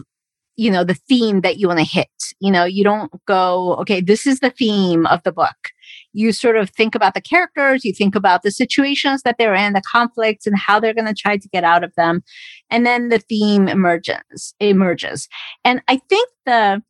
you 0.57 0.69
know 0.69 0.83
the 0.83 0.93
theme 0.93 1.41
that 1.41 1.57
you 1.57 1.67
want 1.67 1.79
to 1.79 1.85
hit 1.85 2.07
you 2.39 2.51
know 2.51 2.65
you 2.65 2.83
don't 2.83 3.11
go 3.25 3.75
okay 3.75 4.01
this 4.01 4.27
is 4.27 4.39
the 4.39 4.49
theme 4.49 5.05
of 5.05 5.23
the 5.23 5.31
book 5.31 5.71
you 6.13 6.31
sort 6.31 6.57
of 6.57 6.69
think 6.71 6.95
about 6.95 7.13
the 7.13 7.21
characters, 7.21 7.85
you 7.85 7.93
think 7.93 8.15
about 8.15 8.41
the 8.41 8.49
situations 8.49 9.21
that 9.21 9.35
they're 9.37 9.53
in, 9.53 9.73
the 9.73 9.83
conflicts, 9.89 10.47
and 10.47 10.57
how 10.57 10.79
they're 10.79 10.93
going 10.93 11.05
to 11.05 11.13
try 11.13 11.37
to 11.37 11.49
get 11.49 11.63
out 11.63 11.83
of 11.83 11.93
them. 11.95 12.23
And 12.69 12.85
then 12.85 13.09
the 13.09 13.19
theme 13.19 13.67
emerges, 13.67 14.55
emerges. 14.59 15.27
And 15.63 15.81
I 15.87 15.97
think 16.09 16.29
the 16.45 16.81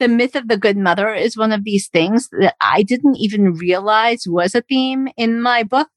the 0.00 0.08
myth 0.08 0.34
of 0.34 0.48
the 0.48 0.56
good 0.56 0.78
mother 0.78 1.14
is 1.14 1.36
one 1.36 1.52
of 1.52 1.62
these 1.62 1.86
things 1.86 2.30
that 2.30 2.54
I 2.62 2.82
didn't 2.82 3.16
even 3.16 3.52
realize 3.52 4.24
was 4.26 4.54
a 4.54 4.62
theme 4.62 5.08
in 5.18 5.42
my 5.42 5.62
book. 5.62 5.90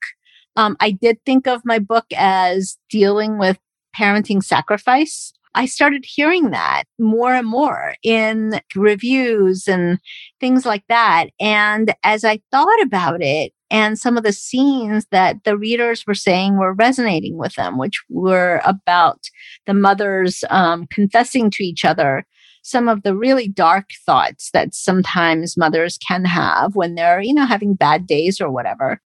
Um, 0.57 0.75
I 0.81 0.91
did 0.91 1.23
think 1.25 1.47
of 1.47 1.61
my 1.63 1.79
book 1.79 2.05
as 2.15 2.77
dealing 2.89 3.39
with 3.39 3.57
parenting 3.97 4.43
sacrifice 4.43 5.31
I 5.55 5.65
started 5.65 6.03
hearing 6.05 6.49
that 6.51 6.83
more 6.99 7.33
and 7.33 7.47
more 7.47 7.95
in 8.03 8.59
reviews 8.75 9.67
and 9.67 9.99
things 10.39 10.65
like 10.65 10.83
that. 10.89 11.27
And 11.39 11.93
as 12.03 12.23
I 12.23 12.41
thought 12.51 12.81
about 12.81 13.21
it, 13.21 13.53
and 13.69 13.97
some 13.97 14.17
of 14.17 14.23
the 14.23 14.33
scenes 14.33 15.07
that 15.11 15.43
the 15.45 15.57
readers 15.57 16.05
were 16.05 16.13
saying 16.13 16.57
were 16.57 16.73
resonating 16.73 17.37
with 17.37 17.55
them, 17.55 17.77
which 17.77 18.03
were 18.09 18.61
about 18.65 19.19
the 19.65 19.73
mothers 19.73 20.43
um, 20.49 20.85
confessing 20.87 21.49
to 21.51 21.63
each 21.63 21.83
other 21.83 22.25
some 22.65 22.87
of 22.87 23.03
the 23.03 23.15
really 23.15 23.47
dark 23.47 23.89
thoughts 24.05 24.49
that 24.51 24.73
sometimes 24.73 25.57
mothers 25.57 25.97
can 25.97 26.23
have 26.23 26.75
when 26.75 26.95
they're, 26.95 27.21
you 27.21 27.33
know, 27.33 27.45
having 27.45 27.73
bad 27.73 28.07
days 28.07 28.39
or 28.39 28.49
whatever. 28.49 29.01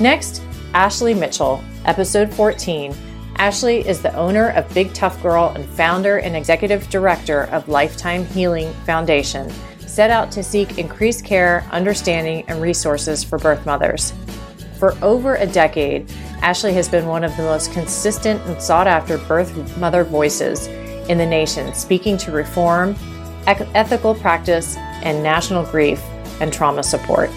Next, 0.00 0.42
Ashley 0.72 1.14
Mitchell, 1.14 1.62
episode 1.84 2.32
14 2.32 2.94
Ashley 3.38 3.86
is 3.86 4.00
the 4.00 4.14
owner 4.14 4.48
of 4.50 4.72
Big 4.72 4.94
Tough 4.94 5.22
Girl 5.22 5.52
and 5.54 5.68
founder 5.70 6.18
and 6.18 6.34
executive 6.34 6.88
director 6.88 7.44
of 7.52 7.68
Lifetime 7.68 8.24
Healing 8.24 8.72
Foundation, 8.86 9.50
set 9.80 10.10
out 10.10 10.32
to 10.32 10.42
seek 10.42 10.78
increased 10.78 11.22
care, 11.22 11.62
understanding, 11.70 12.44
and 12.48 12.62
resources 12.62 13.22
for 13.22 13.38
birth 13.38 13.66
mothers. 13.66 14.14
For 14.78 14.96
over 15.02 15.34
a 15.34 15.46
decade, 15.46 16.10
Ashley 16.40 16.72
has 16.74 16.88
been 16.88 17.06
one 17.06 17.24
of 17.24 17.36
the 17.36 17.42
most 17.42 17.72
consistent 17.72 18.40
and 18.46 18.60
sought 18.60 18.86
after 18.86 19.18
birth 19.18 19.76
mother 19.76 20.02
voices 20.02 20.66
in 21.08 21.18
the 21.18 21.26
nation, 21.26 21.74
speaking 21.74 22.16
to 22.18 22.32
reform, 22.32 22.96
ethical 23.46 24.14
practice, 24.14 24.76
and 24.76 25.22
national 25.22 25.64
grief 25.64 26.02
and 26.40 26.52
trauma 26.52 26.82
support. 26.82 27.30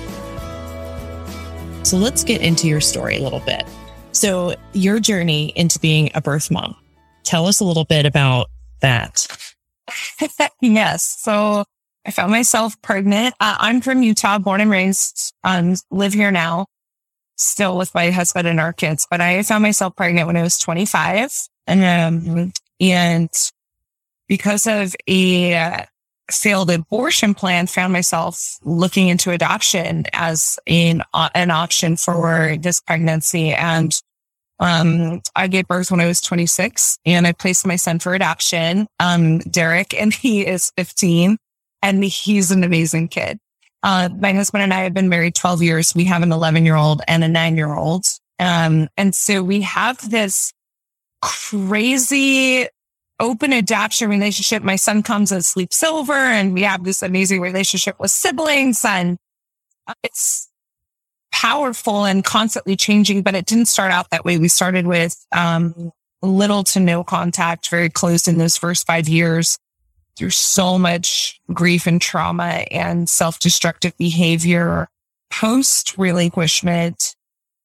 So 1.83 1.97
let's 1.97 2.23
get 2.23 2.41
into 2.41 2.67
your 2.67 2.81
story 2.81 3.17
a 3.17 3.21
little 3.21 3.41
bit. 3.41 3.65
So, 4.11 4.55
your 4.73 4.99
journey 4.99 5.53
into 5.55 5.79
being 5.79 6.09
a 6.15 6.21
birth 6.21 6.49
mom, 6.49 6.75
tell 7.23 7.47
us 7.47 7.59
a 7.59 7.63
little 7.63 7.85
bit 7.85 8.05
about 8.05 8.47
that. 8.81 9.27
yes. 10.61 11.03
So, 11.19 11.65
I 12.05 12.11
found 12.11 12.31
myself 12.31 12.81
pregnant. 12.81 13.35
Uh, 13.39 13.55
I'm 13.59 13.81
from 13.81 14.01
Utah, 14.01 14.39
born 14.39 14.61
and 14.61 14.71
raised, 14.71 15.33
um, 15.43 15.75
live 15.91 16.13
here 16.13 16.31
now, 16.31 16.65
still 17.35 17.77
with 17.77 17.93
my 17.93 18.09
husband 18.09 18.47
and 18.47 18.59
our 18.59 18.73
kids. 18.73 19.05
But 19.09 19.21
I 19.21 19.43
found 19.43 19.61
myself 19.61 19.95
pregnant 19.95 20.27
when 20.27 20.37
I 20.37 20.43
was 20.43 20.57
25. 20.57 21.31
And, 21.67 21.83
um, 21.83 22.51
and 22.79 23.29
because 24.27 24.65
of 24.65 24.95
a 25.07 25.85
failed 26.31 26.69
abortion 26.69 27.33
plan, 27.33 27.67
found 27.67 27.93
myself 27.93 28.57
looking 28.63 29.07
into 29.07 29.31
adoption 29.31 30.05
as 30.13 30.59
an, 30.67 31.03
uh, 31.13 31.29
an 31.35 31.51
option 31.51 31.97
for 31.97 32.55
this 32.59 32.81
pregnancy. 32.81 33.51
And 33.53 33.99
um, 34.59 35.21
I 35.35 35.47
gave 35.47 35.67
birth 35.67 35.91
when 35.91 36.01
I 36.01 36.07
was 36.07 36.21
26 36.21 36.99
and 37.05 37.25
I 37.25 37.31
placed 37.31 37.65
my 37.65 37.77
son 37.77 37.99
for 37.99 38.13
adoption, 38.13 38.87
um, 38.99 39.39
Derek, 39.39 39.93
and 39.93 40.13
he 40.13 40.45
is 40.45 40.71
15 40.77 41.37
and 41.81 42.03
he's 42.03 42.51
an 42.51 42.63
amazing 42.63 43.07
kid. 43.07 43.39
Uh, 43.81 44.09
my 44.19 44.33
husband 44.33 44.63
and 44.63 44.73
I 44.73 44.83
have 44.83 44.93
been 44.93 45.07
married 45.07 45.35
12 45.35 45.63
years. 45.63 45.95
We 45.95 46.03
have 46.05 46.21
an 46.21 46.33
11 46.33 46.65
year 46.65 46.75
old 46.75 47.01
and 47.07 47.23
a 47.23 47.29
nine 47.29 47.55
year 47.55 47.73
old. 47.73 48.05
Um, 48.39 48.89
and 48.97 49.15
so 49.15 49.41
we 49.43 49.61
have 49.61 50.09
this 50.09 50.51
crazy 51.21 52.67
open 53.19 53.53
adoption 53.53 54.09
relationship. 54.09 54.63
My 54.63 54.75
son 54.75 55.03
comes 55.03 55.31
and 55.31 55.43
sleeps 55.43 55.83
over 55.83 56.13
and 56.13 56.53
we 56.53 56.63
have 56.63 56.83
this 56.83 57.03
amazing 57.03 57.41
relationship 57.41 57.99
with 57.99 58.11
siblings 58.11 58.83
and 58.85 59.17
it's 60.03 60.49
powerful 61.31 62.05
and 62.05 62.23
constantly 62.23 62.75
changing, 62.75 63.21
but 63.21 63.35
it 63.35 63.45
didn't 63.45 63.67
start 63.67 63.91
out 63.91 64.09
that 64.11 64.25
way. 64.25 64.37
We 64.37 64.47
started 64.47 64.87
with 64.87 65.15
um, 65.31 65.91
little 66.21 66.63
to 66.65 66.79
no 66.79 67.03
contact, 67.03 67.69
very 67.69 67.89
close 67.89 68.27
in 68.27 68.37
those 68.37 68.57
first 68.57 68.85
five 68.85 69.07
years 69.07 69.57
through 70.15 70.31
so 70.31 70.77
much 70.77 71.39
grief 71.53 71.87
and 71.87 72.01
trauma 72.01 72.65
and 72.71 73.07
self 73.09 73.39
destructive 73.39 73.97
behavior 73.97 74.87
post 75.31 75.97
relinquishment 75.97 77.15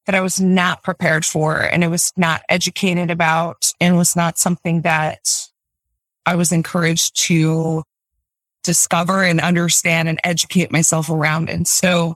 that 0.07 0.15
I 0.15 0.21
was 0.21 0.41
not 0.41 0.83
prepared 0.83 1.25
for 1.25 1.61
and 1.61 1.83
it 1.83 1.89
was 1.89 2.13
not 2.17 2.43
educated 2.49 3.11
about 3.11 3.73
and 3.81 3.97
was 3.97 4.15
not 4.15 4.39
something 4.39 4.83
that 4.83 5.49
I 6.27 6.37
was 6.37 6.53
encouraged 6.53 7.17
to 7.27 7.83
discover 8.63 9.23
and 9.23 9.41
understand 9.41 10.09
and 10.09 10.19
educate 10.25 10.73
myself 10.73 11.11
around. 11.11 11.51
And 11.51 11.69
so 11.69 12.15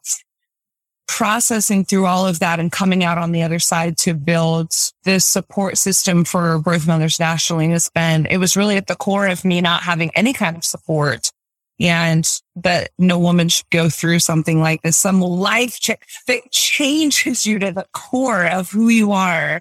processing 1.07 1.85
through 1.85 2.07
all 2.07 2.27
of 2.27 2.39
that 2.39 2.61
and 2.61 2.71
coming 2.71 3.03
out 3.03 3.19
on 3.19 3.33
the 3.33 3.43
other 3.43 3.59
side 3.59 3.97
to 3.99 4.15
build 4.15 4.73
this 5.05 5.25
support 5.25 5.79
system 5.79 6.25
for 6.25 6.59
birth 6.59 6.87
mothers 6.87 7.19
nationally 7.19 7.71
has 7.71 7.91
been, 7.91 8.27
it 8.27 8.37
was 8.37 8.57
really 8.57 8.77
at 8.77 8.87
the 8.87 8.95
core 8.95 9.27
of 9.27 9.45
me 9.45 9.61
not 9.61 9.83
having 9.83 10.11
any 10.15 10.33
kind 10.33 10.57
of 10.57 10.65
support 10.65 11.31
and 11.81 12.29
that 12.57 12.91
no 12.99 13.19
woman 13.19 13.49
should 13.49 13.71
go 13.71 13.89
through 13.89 14.19
something 14.19 14.61
like 14.61 14.83
this, 14.83 14.97
some 14.97 15.21
life 15.21 15.79
that 16.27 16.51
changes 16.51 17.47
you 17.47 17.59
to 17.59 17.73
the 17.73 17.87
core 17.93 18.47
of 18.47 18.71
who 18.71 18.89
you 18.89 19.13
are 19.13 19.61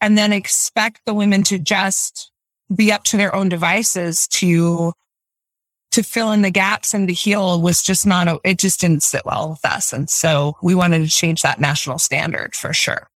and 0.00 0.18
then 0.18 0.32
expect 0.32 1.00
the 1.06 1.14
women 1.14 1.42
to 1.44 1.58
just 1.58 2.30
be 2.74 2.92
up 2.92 3.04
to 3.04 3.16
their 3.16 3.34
own 3.34 3.48
devices 3.48 4.28
to 4.28 4.92
to 5.90 6.02
fill 6.02 6.32
in 6.32 6.42
the 6.42 6.50
gaps 6.50 6.92
and 6.92 7.08
to 7.08 7.14
heal 7.14 7.62
was 7.62 7.82
just 7.82 8.06
not, 8.06 8.28
a, 8.28 8.38
it 8.44 8.58
just 8.58 8.78
didn't 8.78 9.02
sit 9.02 9.24
well 9.24 9.50
with 9.50 9.64
us. 9.64 9.90
And 9.92 10.08
so 10.10 10.54
we 10.62 10.74
wanted 10.74 11.02
to 11.02 11.08
change 11.08 11.40
that 11.42 11.60
national 11.60 11.98
standard 11.98 12.54
for 12.54 12.74
sure. 12.74 13.08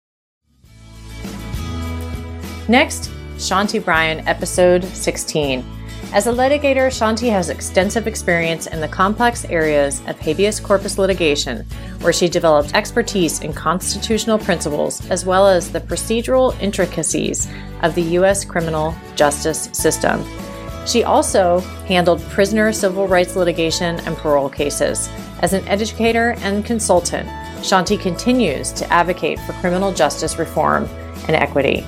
Next, 2.68 3.10
Shanti 3.36 3.84
Brien, 3.84 4.20
episode 4.28 4.84
16. 4.84 5.79
As 6.12 6.26
a 6.26 6.32
litigator, 6.32 6.88
Shanti 6.88 7.30
has 7.30 7.50
extensive 7.50 8.08
experience 8.08 8.66
in 8.66 8.80
the 8.80 8.88
complex 8.88 9.44
areas 9.44 10.00
of 10.08 10.18
habeas 10.18 10.58
corpus 10.58 10.98
litigation, 10.98 11.64
where 12.00 12.12
she 12.12 12.28
developed 12.28 12.74
expertise 12.74 13.42
in 13.42 13.52
constitutional 13.52 14.36
principles 14.36 15.08
as 15.08 15.24
well 15.24 15.46
as 15.46 15.70
the 15.70 15.80
procedural 15.80 16.60
intricacies 16.60 17.48
of 17.82 17.94
the 17.94 18.02
U.S. 18.18 18.44
criminal 18.44 18.92
justice 19.14 19.70
system. 19.72 20.24
She 20.84 21.04
also 21.04 21.60
handled 21.86 22.20
prisoner 22.22 22.72
civil 22.72 23.06
rights 23.06 23.36
litigation 23.36 24.00
and 24.00 24.16
parole 24.16 24.48
cases. 24.48 25.08
As 25.42 25.52
an 25.52 25.66
educator 25.68 26.34
and 26.38 26.64
consultant, 26.64 27.28
Shanti 27.62 28.00
continues 28.00 28.72
to 28.72 28.92
advocate 28.92 29.38
for 29.38 29.52
criminal 29.54 29.92
justice 29.92 30.40
reform 30.40 30.86
and 31.28 31.36
equity. 31.36 31.86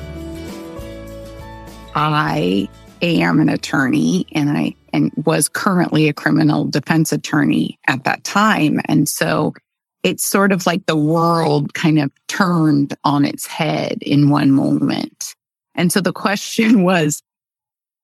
I 1.97 2.69
am 3.03 3.41
an 3.41 3.49
attorney 3.49 4.27
and 4.33 4.51
I 4.51 4.75
and 4.93 5.11
was 5.25 5.49
currently 5.49 6.09
a 6.09 6.13
criminal 6.13 6.67
defense 6.67 7.13
attorney 7.13 7.79
at 7.89 8.05
that 8.05 8.25
time. 8.25 8.81
And 8.87 9.09
so 9.09 9.55
it's 10.03 10.25
sort 10.25 10.53
of 10.53 10.67
like 10.67 10.87
the 10.87 10.97
world 10.97 11.75
kind 11.75 11.99
of 11.99 12.11
turned 12.29 12.95
on 13.05 13.25
its 13.25 13.47
head 13.47 13.99
in 14.03 14.31
one 14.31 14.51
moment. 14.51 15.35
And 15.75 15.93
so 15.93 16.01
the 16.01 16.13
question 16.13 16.83
was, 16.85 17.23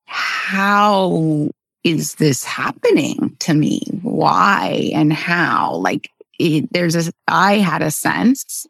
how 0.07 1.51
is 1.85 2.15
this 2.15 2.45
happening 2.45 3.37
to 3.41 3.55
me? 3.55 3.83
Why 4.03 4.91
and 4.95 5.13
how? 5.13 5.77
Like, 5.77 6.11
it, 6.39 6.73
there's 6.73 6.95
a, 7.09 7.13
I 7.27 7.55
had 7.55 7.83
a 7.83 7.91
sense, 7.91 8.67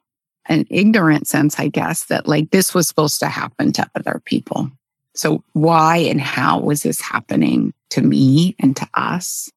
an 0.46 0.66
ignorant 0.70 1.28
sense, 1.28 1.60
I 1.60 1.68
guess, 1.68 2.06
that 2.06 2.26
like 2.26 2.50
this 2.50 2.74
was 2.74 2.88
supposed 2.88 3.20
to 3.20 3.28
happen 3.28 3.72
to 3.74 3.88
other 3.94 4.20
people. 4.24 4.70
So 5.18 5.42
why 5.52 5.96
and 5.96 6.20
how 6.20 6.60
was 6.60 6.84
this 6.84 7.00
happening 7.00 7.74
to 7.90 8.00
me 8.00 8.54
and 8.60 8.76
to 8.76 8.88
us? 8.94 9.50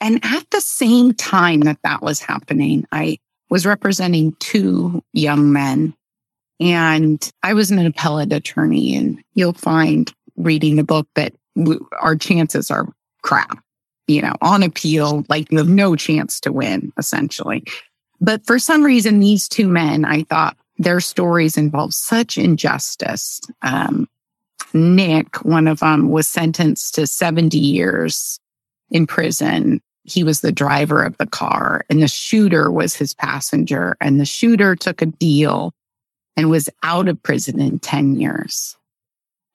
And 0.00 0.18
at 0.24 0.48
the 0.50 0.62
same 0.62 1.12
time 1.12 1.60
that 1.60 1.78
that 1.84 2.02
was 2.02 2.20
happening, 2.20 2.86
I 2.90 3.18
was 3.50 3.66
representing 3.66 4.34
two 4.40 5.02
young 5.12 5.52
men 5.52 5.94
and 6.58 7.30
I 7.42 7.52
was 7.52 7.70
an 7.70 7.84
appellate 7.84 8.32
attorney 8.32 8.96
and 8.96 9.22
you'll 9.34 9.52
find 9.52 10.10
reading 10.36 10.76
the 10.76 10.84
book 10.84 11.06
that 11.16 11.34
our 12.00 12.16
chances 12.16 12.70
are 12.70 12.88
crap, 13.20 13.62
you 14.06 14.22
know, 14.22 14.34
on 14.40 14.62
appeal, 14.62 15.26
like 15.28 15.52
you 15.52 15.58
have 15.58 15.68
no 15.68 15.96
chance 15.96 16.40
to 16.40 16.52
win, 16.52 16.94
essentially. 16.96 17.62
But 18.22 18.46
for 18.46 18.58
some 18.58 18.82
reason, 18.82 19.20
these 19.20 19.48
two 19.50 19.68
men, 19.68 20.06
I 20.06 20.22
thought 20.22 20.56
their 20.78 21.00
stories 21.00 21.58
involved 21.58 21.92
such 21.92 22.38
injustice. 22.38 23.42
Um, 23.60 24.08
Nick, 24.74 25.44
one 25.44 25.66
of 25.68 25.80
them, 25.80 26.10
was 26.10 26.28
sentenced 26.28 26.94
to 26.96 27.06
70 27.06 27.56
years 27.58 28.38
in 28.90 29.06
prison. 29.06 29.80
He 30.02 30.24
was 30.24 30.40
the 30.40 30.52
driver 30.52 31.02
of 31.02 31.16
the 31.16 31.26
car, 31.26 31.84
and 31.88 32.02
the 32.02 32.08
shooter 32.08 32.70
was 32.70 32.94
his 32.94 33.14
passenger. 33.14 33.96
And 34.00 34.20
the 34.20 34.26
shooter 34.26 34.76
took 34.76 35.00
a 35.00 35.06
deal 35.06 35.72
and 36.36 36.50
was 36.50 36.68
out 36.82 37.08
of 37.08 37.22
prison 37.22 37.60
in 37.60 37.78
10 37.78 38.16
years 38.16 38.76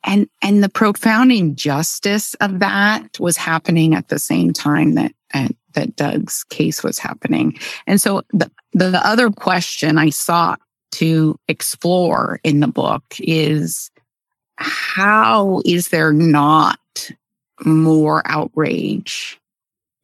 and 0.03 0.27
and 0.41 0.63
the 0.63 0.69
profound 0.69 1.31
injustice 1.31 2.33
of 2.35 2.59
that 2.59 3.19
was 3.19 3.37
happening 3.37 3.93
at 3.93 4.07
the 4.07 4.19
same 4.19 4.53
time 4.53 4.95
that 4.95 5.11
uh, 5.33 5.49
that 5.73 5.95
Doug's 5.95 6.43
case 6.45 6.83
was 6.83 6.97
happening. 6.97 7.57
And 7.85 8.01
so 8.01 8.23
the 8.31 8.51
the 8.73 9.05
other 9.05 9.29
question 9.29 9.97
I 9.97 10.09
sought 10.09 10.59
to 10.93 11.37
explore 11.47 12.39
in 12.43 12.59
the 12.59 12.67
book 12.67 13.03
is 13.19 13.91
how 14.59 15.61
is 15.65 15.89
there 15.89 16.13
not 16.13 16.79
more 17.65 18.21
outrage 18.25 19.39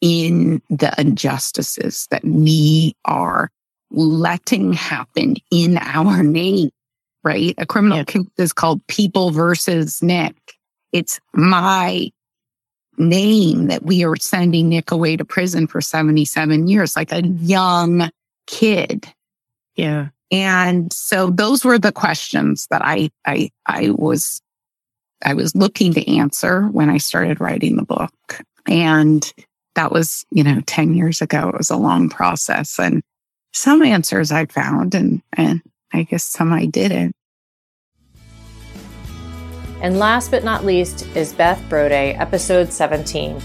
in 0.01 0.61
the 0.69 0.93
injustices 0.97 2.07
that 2.11 2.23
we 2.23 2.95
are 3.05 3.49
letting 3.91 4.73
happen 4.73 5.35
in 5.51 5.77
our 5.77 6.21
name 6.23 6.69
right? 7.25 7.55
A 7.57 7.65
criminal 7.65 7.97
yeah. 7.97 8.03
case 8.05 8.23
is 8.37 8.53
called 8.53 8.85
People 8.87 9.31
versus 9.31 10.01
Nick. 10.01 10.35
It's 10.93 11.19
my 11.33 12.11
name 12.97 13.67
that 13.67 13.83
we 13.83 14.05
are 14.05 14.15
sending 14.15 14.69
Nick 14.69 14.91
away 14.91 15.17
to 15.17 15.25
prison 15.25 15.67
for 15.67 15.81
77 15.81 16.67
years, 16.69 16.95
like 16.95 17.11
a 17.11 17.25
young 17.27 18.09
kid. 18.47 19.11
Yeah. 19.75 20.09
And 20.31 20.93
so 20.93 21.29
those 21.29 21.65
were 21.65 21.79
the 21.79 21.91
questions 21.91 22.67
that 22.69 22.81
I, 22.83 23.09
I, 23.25 23.49
I 23.65 23.89
was, 23.89 24.41
I 25.25 25.33
was 25.33 25.55
looking 25.55 25.91
to 25.95 26.17
answer 26.17 26.67
when 26.67 26.89
I 26.89 26.99
started 26.99 27.41
writing 27.41 27.75
the 27.75 27.83
book. 27.83 28.13
And 28.67 29.33
that 29.73 29.91
was, 29.91 30.23
you 30.31 30.43
know, 30.43 30.61
10 30.67 30.93
years 30.93 31.19
ago. 31.19 31.49
It 31.49 31.57
was 31.57 31.71
a 31.71 31.75
long 31.75 32.09
process 32.09 32.79
and 32.79 33.01
some 33.51 33.81
answers 33.81 34.31
I 34.31 34.45
found 34.45 34.93
and, 34.93 35.21
and 35.33 35.61
I 35.91 36.03
guess 36.03 36.23
some 36.23 36.53
I 36.53 36.67
didn't. 36.67 37.15
And 39.81 39.97
last 39.97 40.29
but 40.29 40.43
not 40.43 40.63
least 40.63 41.07
is 41.15 41.33
Beth 41.33 41.61
Broday, 41.69 42.17
episode 42.19 42.71
17. 42.71 43.41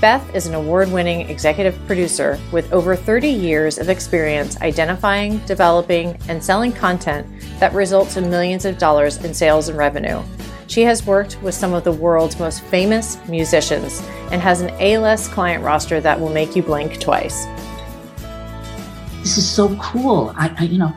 Beth 0.00 0.34
is 0.34 0.46
an 0.46 0.54
award 0.54 0.90
winning 0.92 1.28
executive 1.28 1.78
producer 1.86 2.38
with 2.52 2.72
over 2.72 2.94
30 2.94 3.28
years 3.28 3.78
of 3.78 3.88
experience 3.88 4.60
identifying, 4.60 5.38
developing, 5.46 6.16
and 6.28 6.42
selling 6.44 6.72
content 6.72 7.26
that 7.58 7.72
results 7.72 8.16
in 8.16 8.30
millions 8.30 8.64
of 8.64 8.78
dollars 8.78 9.16
in 9.24 9.34
sales 9.34 9.68
and 9.68 9.78
revenue. 9.78 10.22
She 10.66 10.82
has 10.82 11.06
worked 11.06 11.40
with 11.42 11.54
some 11.54 11.72
of 11.72 11.84
the 11.84 11.92
world's 11.92 12.38
most 12.38 12.62
famous 12.64 13.18
musicians 13.28 14.00
and 14.30 14.40
has 14.40 14.60
an 14.60 14.70
A 14.80 14.98
list 14.98 15.30
client 15.32 15.62
roster 15.62 16.00
that 16.00 16.18
will 16.20 16.30
make 16.30 16.56
you 16.56 16.62
blink 16.62 17.00
twice. 17.00 17.46
This 19.20 19.38
is 19.38 19.48
so 19.48 19.74
cool. 19.76 20.32
I, 20.36 20.54
I, 20.58 20.64
you 20.64 20.78
know, 20.78 20.92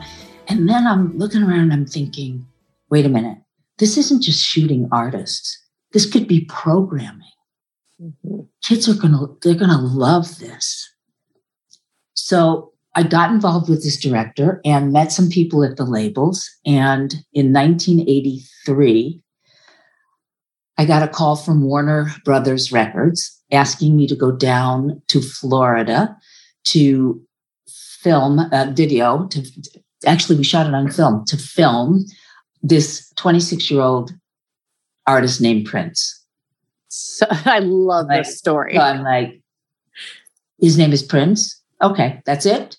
and 0.48 0.68
then 0.68 0.86
I'm 0.86 1.16
looking 1.16 1.42
around, 1.42 1.60
and 1.60 1.72
I'm 1.72 1.86
thinking, 1.86 2.46
wait 2.90 3.06
a 3.06 3.08
minute 3.08 3.38
this 3.78 3.96
isn't 3.96 4.22
just 4.22 4.44
shooting 4.44 4.88
artists. 4.92 5.64
This 5.92 6.10
could 6.10 6.28
be 6.28 6.44
programming. 6.44 7.22
Mm-hmm. 8.00 8.40
Kids 8.62 8.88
are 8.88 9.00
gonna 9.00 9.26
they're 9.42 9.54
gonna 9.54 9.80
love 9.80 10.38
this. 10.38 10.88
So 12.14 12.72
I 12.94 13.04
got 13.04 13.30
involved 13.30 13.68
with 13.68 13.82
this 13.82 13.98
director 13.98 14.60
and 14.64 14.92
met 14.92 15.12
some 15.12 15.28
people 15.28 15.64
at 15.64 15.76
the 15.76 15.84
labels. 15.84 16.48
And 16.66 17.14
in 17.32 17.52
1983, 17.52 19.22
I 20.78 20.84
got 20.84 21.02
a 21.02 21.08
call 21.08 21.34
from 21.34 21.62
Warner 21.64 22.12
Brothers 22.24 22.70
Records 22.70 23.36
asking 23.50 23.96
me 23.96 24.06
to 24.06 24.14
go 24.14 24.30
down 24.30 25.02
to 25.08 25.20
Florida 25.20 26.16
to 26.66 27.20
film 27.66 28.38
a 28.52 28.70
video. 28.72 29.26
To 29.26 29.44
actually, 30.06 30.36
we 30.36 30.44
shot 30.44 30.68
it 30.68 30.74
on 30.74 30.88
film 30.90 31.24
to 31.26 31.36
film 31.36 32.04
this 32.62 33.12
26 33.16 33.70
year 33.70 33.80
old 33.80 34.12
artist 35.06 35.40
named 35.40 35.66
Prince. 35.66 36.24
So 36.88 37.26
I 37.30 37.58
love 37.58 38.06
like, 38.06 38.24
this 38.24 38.38
story. 38.38 38.74
So 38.76 38.80
I'm 38.80 39.02
like, 39.02 39.40
his 40.60 40.78
name 40.78 40.92
is 40.92 41.02
Prince. 41.02 41.60
Okay, 41.82 42.22
that's 42.24 42.46
it. 42.46 42.76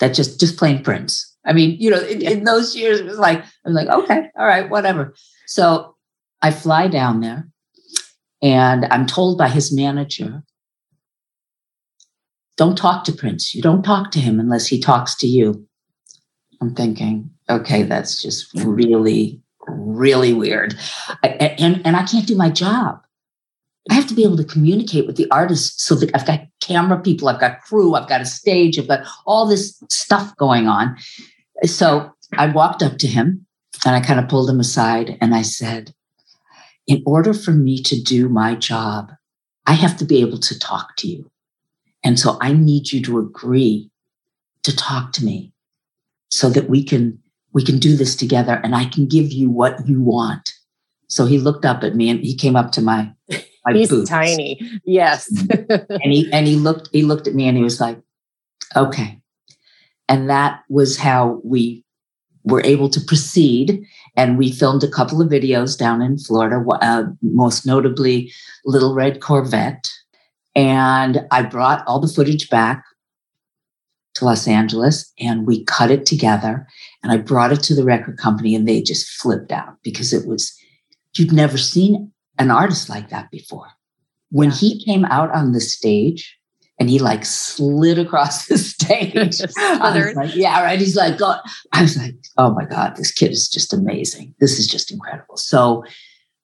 that 0.00 0.14
just 0.14 0.38
just 0.38 0.58
plain 0.58 0.82
Prince. 0.82 1.34
I 1.46 1.54
mean, 1.54 1.76
you 1.80 1.90
know, 1.90 2.00
in, 2.00 2.20
in 2.20 2.44
those 2.44 2.76
years, 2.76 3.00
it 3.00 3.06
was 3.06 3.18
like 3.18 3.42
I'm 3.64 3.72
like, 3.72 3.88
okay, 3.88 4.28
all 4.36 4.46
right, 4.46 4.68
whatever. 4.68 5.14
So 5.46 5.91
I 6.42 6.50
fly 6.50 6.88
down 6.88 7.20
there, 7.20 7.48
and 8.42 8.86
I'm 8.90 9.06
told 9.06 9.38
by 9.38 9.48
his 9.48 9.72
manager, 9.72 10.42
"Don't 12.56 12.76
talk 12.76 13.04
to 13.04 13.12
Prince. 13.12 13.54
You 13.54 13.62
don't 13.62 13.84
talk 13.84 14.10
to 14.12 14.20
him 14.20 14.40
unless 14.40 14.66
he 14.66 14.80
talks 14.80 15.14
to 15.16 15.26
you." 15.26 15.66
I'm 16.60 16.74
thinking, 16.74 17.30
okay, 17.48 17.82
that's 17.82 18.22
just 18.22 18.52
really, 18.54 19.40
really 19.66 20.32
weird, 20.32 20.78
I, 21.22 21.28
and 21.58 21.80
and 21.84 21.96
I 21.96 22.04
can't 22.04 22.26
do 22.26 22.36
my 22.36 22.50
job. 22.50 23.00
I 23.90 23.94
have 23.94 24.06
to 24.06 24.14
be 24.14 24.22
able 24.22 24.36
to 24.36 24.44
communicate 24.44 25.06
with 25.06 25.16
the 25.16 25.28
artists 25.30 25.82
so 25.82 25.94
that 25.96 26.14
I've 26.14 26.26
got 26.26 26.46
camera 26.60 27.00
people, 27.00 27.28
I've 27.28 27.40
got 27.40 27.62
crew, 27.62 27.94
I've 27.94 28.08
got 28.08 28.20
a 28.20 28.26
stage, 28.26 28.78
I've 28.78 28.86
got 28.86 29.04
all 29.26 29.46
this 29.46 29.82
stuff 29.90 30.36
going 30.36 30.68
on. 30.68 30.96
So 31.64 32.12
I 32.34 32.46
walked 32.46 32.82
up 32.82 32.98
to 32.98 33.08
him 33.08 33.44
and 33.84 33.96
I 33.96 34.00
kind 34.00 34.20
of 34.20 34.28
pulled 34.28 34.48
him 34.48 34.60
aside 34.60 35.18
and 35.20 35.34
I 35.34 35.42
said, 35.42 35.92
In 36.86 37.02
order 37.06 37.32
for 37.32 37.52
me 37.52 37.80
to 37.82 38.00
do 38.00 38.28
my 38.28 38.54
job, 38.54 39.12
I 39.66 39.74
have 39.74 39.96
to 39.98 40.04
be 40.04 40.20
able 40.20 40.38
to 40.38 40.58
talk 40.58 40.96
to 40.98 41.06
you. 41.08 41.30
And 42.04 42.18
so 42.18 42.36
I 42.40 42.52
need 42.52 42.90
you 42.92 43.00
to 43.04 43.18
agree 43.18 43.90
to 44.64 44.74
talk 44.74 45.12
to 45.12 45.24
me 45.24 45.52
so 46.30 46.50
that 46.50 46.68
we 46.68 46.82
can 46.84 47.18
we 47.52 47.62
can 47.62 47.78
do 47.78 47.96
this 47.96 48.16
together 48.16 48.60
and 48.64 48.74
I 48.74 48.86
can 48.86 49.06
give 49.06 49.30
you 49.32 49.50
what 49.50 49.86
you 49.86 50.02
want. 50.02 50.52
So 51.08 51.26
he 51.26 51.38
looked 51.38 51.64
up 51.64 51.84
at 51.84 51.94
me 51.94 52.08
and 52.08 52.20
he 52.20 52.34
came 52.34 52.56
up 52.56 52.72
to 52.72 52.80
my 52.82 53.12
my 53.64 53.72
He's 53.74 53.90
boots. 53.90 54.08
tiny. 54.10 54.60
Yes. 54.84 55.30
Mm-hmm. 55.32 55.92
and 56.02 56.12
he 56.12 56.32
and 56.32 56.46
he 56.46 56.56
looked 56.56 56.88
he 56.92 57.02
looked 57.02 57.28
at 57.28 57.34
me 57.34 57.46
and 57.46 57.56
he 57.56 57.62
was 57.62 57.80
like, 57.80 58.00
"Okay." 58.74 59.20
And 60.08 60.28
that 60.28 60.62
was 60.68 60.96
how 60.98 61.40
we 61.44 61.84
were 62.44 62.62
able 62.64 62.88
to 62.90 63.00
proceed. 63.00 63.84
And 64.16 64.36
we 64.36 64.52
filmed 64.52 64.84
a 64.84 64.90
couple 64.90 65.22
of 65.22 65.30
videos 65.30 65.78
down 65.78 66.02
in 66.02 66.18
Florida, 66.18 66.62
uh, 66.82 67.04
most 67.22 67.66
notably 67.66 68.32
Little 68.64 68.94
Red 68.94 69.20
Corvette. 69.20 69.90
And 70.54 71.26
I 71.30 71.42
brought 71.42 71.86
all 71.86 71.98
the 71.98 72.12
footage 72.12 72.50
back 72.50 72.84
to 74.14 74.24
Los 74.24 74.46
Angeles 74.46 75.10
and 75.18 75.46
we 75.46 75.64
cut 75.64 75.90
it 75.90 76.04
together. 76.04 76.66
And 77.02 77.10
I 77.10 77.16
brought 77.16 77.52
it 77.52 77.62
to 77.64 77.74
the 77.74 77.84
record 77.84 78.18
company 78.18 78.54
and 78.54 78.68
they 78.68 78.82
just 78.82 79.08
flipped 79.08 79.50
out 79.50 79.76
because 79.82 80.12
it 80.12 80.28
was, 80.28 80.54
you'd 81.16 81.32
never 81.32 81.56
seen 81.56 82.12
an 82.38 82.50
artist 82.50 82.88
like 82.88 83.08
that 83.08 83.30
before. 83.30 83.68
When 84.30 84.50
he 84.50 84.82
came 84.84 85.04
out 85.06 85.30
on 85.34 85.52
the 85.52 85.60
stage, 85.60 86.38
and 86.82 86.90
he 86.90 86.98
like 86.98 87.24
slid 87.24 87.96
across 87.96 88.46
the 88.46 88.58
stage. 88.74 89.14
I 89.16 89.26
was 89.26 89.54
Slithered. 89.54 90.16
like, 90.16 90.34
yeah, 90.34 90.60
right. 90.64 90.80
He's 90.80 90.96
like, 90.96 91.16
God. 91.16 91.38
I 91.72 91.82
was 91.82 91.96
like, 91.96 92.16
oh 92.38 92.52
my 92.52 92.64
God, 92.64 92.96
this 92.96 93.12
kid 93.12 93.30
is 93.30 93.48
just 93.48 93.72
amazing. 93.72 94.34
This 94.40 94.58
is 94.58 94.66
just 94.66 94.90
incredible. 94.90 95.36
So 95.36 95.84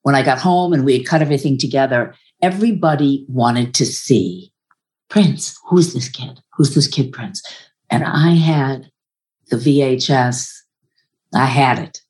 when 0.02 0.14
I 0.14 0.22
got 0.22 0.38
home 0.38 0.72
and 0.72 0.84
we 0.84 0.96
had 0.96 1.08
cut 1.08 1.22
everything 1.22 1.58
together, 1.58 2.14
everybody 2.40 3.26
wanted 3.28 3.74
to 3.74 3.84
see 3.84 4.52
Prince. 5.10 5.58
Who's 5.68 5.92
this 5.92 6.08
kid? 6.08 6.38
Who's 6.52 6.72
this 6.76 6.86
kid, 6.86 7.10
Prince? 7.10 7.42
And 7.90 8.04
I 8.04 8.34
had 8.36 8.92
the 9.50 9.56
VHS. 9.56 10.52
I 11.34 11.46
had 11.46 11.80
it. 11.80 12.00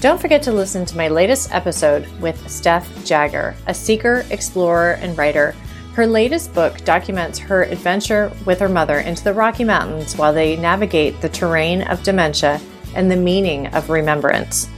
Don't 0.00 0.18
forget 0.18 0.42
to 0.44 0.52
listen 0.52 0.86
to 0.86 0.96
my 0.96 1.08
latest 1.08 1.52
episode 1.52 2.06
with 2.22 2.48
Steph 2.48 2.88
Jagger, 3.04 3.54
a 3.66 3.74
seeker, 3.74 4.24
explorer, 4.30 4.92
and 4.92 5.16
writer. 5.18 5.54
Her 5.92 6.06
latest 6.06 6.54
book 6.54 6.82
documents 6.86 7.38
her 7.38 7.64
adventure 7.64 8.32
with 8.46 8.60
her 8.60 8.68
mother 8.70 9.00
into 9.00 9.22
the 9.22 9.34
Rocky 9.34 9.62
Mountains 9.62 10.16
while 10.16 10.32
they 10.32 10.56
navigate 10.56 11.20
the 11.20 11.28
terrain 11.28 11.82
of 11.82 12.02
dementia 12.02 12.58
and 12.94 13.10
the 13.10 13.16
meaning 13.16 13.66
of 13.74 13.90
remembrance. 13.90 14.70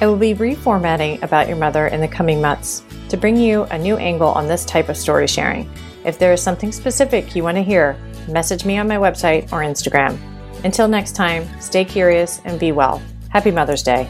I 0.00 0.06
will 0.06 0.16
be 0.16 0.34
reformatting 0.34 1.22
About 1.22 1.46
Your 1.46 1.56
Mother 1.56 1.86
in 1.86 2.00
the 2.00 2.08
coming 2.08 2.40
months 2.40 2.82
to 3.10 3.16
bring 3.16 3.36
you 3.36 3.62
a 3.64 3.78
new 3.78 3.96
angle 3.96 4.30
on 4.30 4.48
this 4.48 4.64
type 4.64 4.88
of 4.88 4.96
story 4.96 5.28
sharing. 5.28 5.70
If 6.04 6.18
there 6.18 6.32
is 6.32 6.42
something 6.42 6.72
specific 6.72 7.36
you 7.36 7.44
want 7.44 7.56
to 7.56 7.62
hear, 7.62 7.96
message 8.28 8.64
me 8.64 8.76
on 8.78 8.88
my 8.88 8.96
website 8.96 9.44
or 9.52 9.60
Instagram. 9.60 10.18
Until 10.64 10.88
next 10.88 11.14
time, 11.14 11.48
stay 11.60 11.84
curious 11.84 12.40
and 12.44 12.58
be 12.58 12.72
well. 12.72 13.00
Happy 13.30 13.50
Mother's 13.50 13.82
Day. 13.82 14.08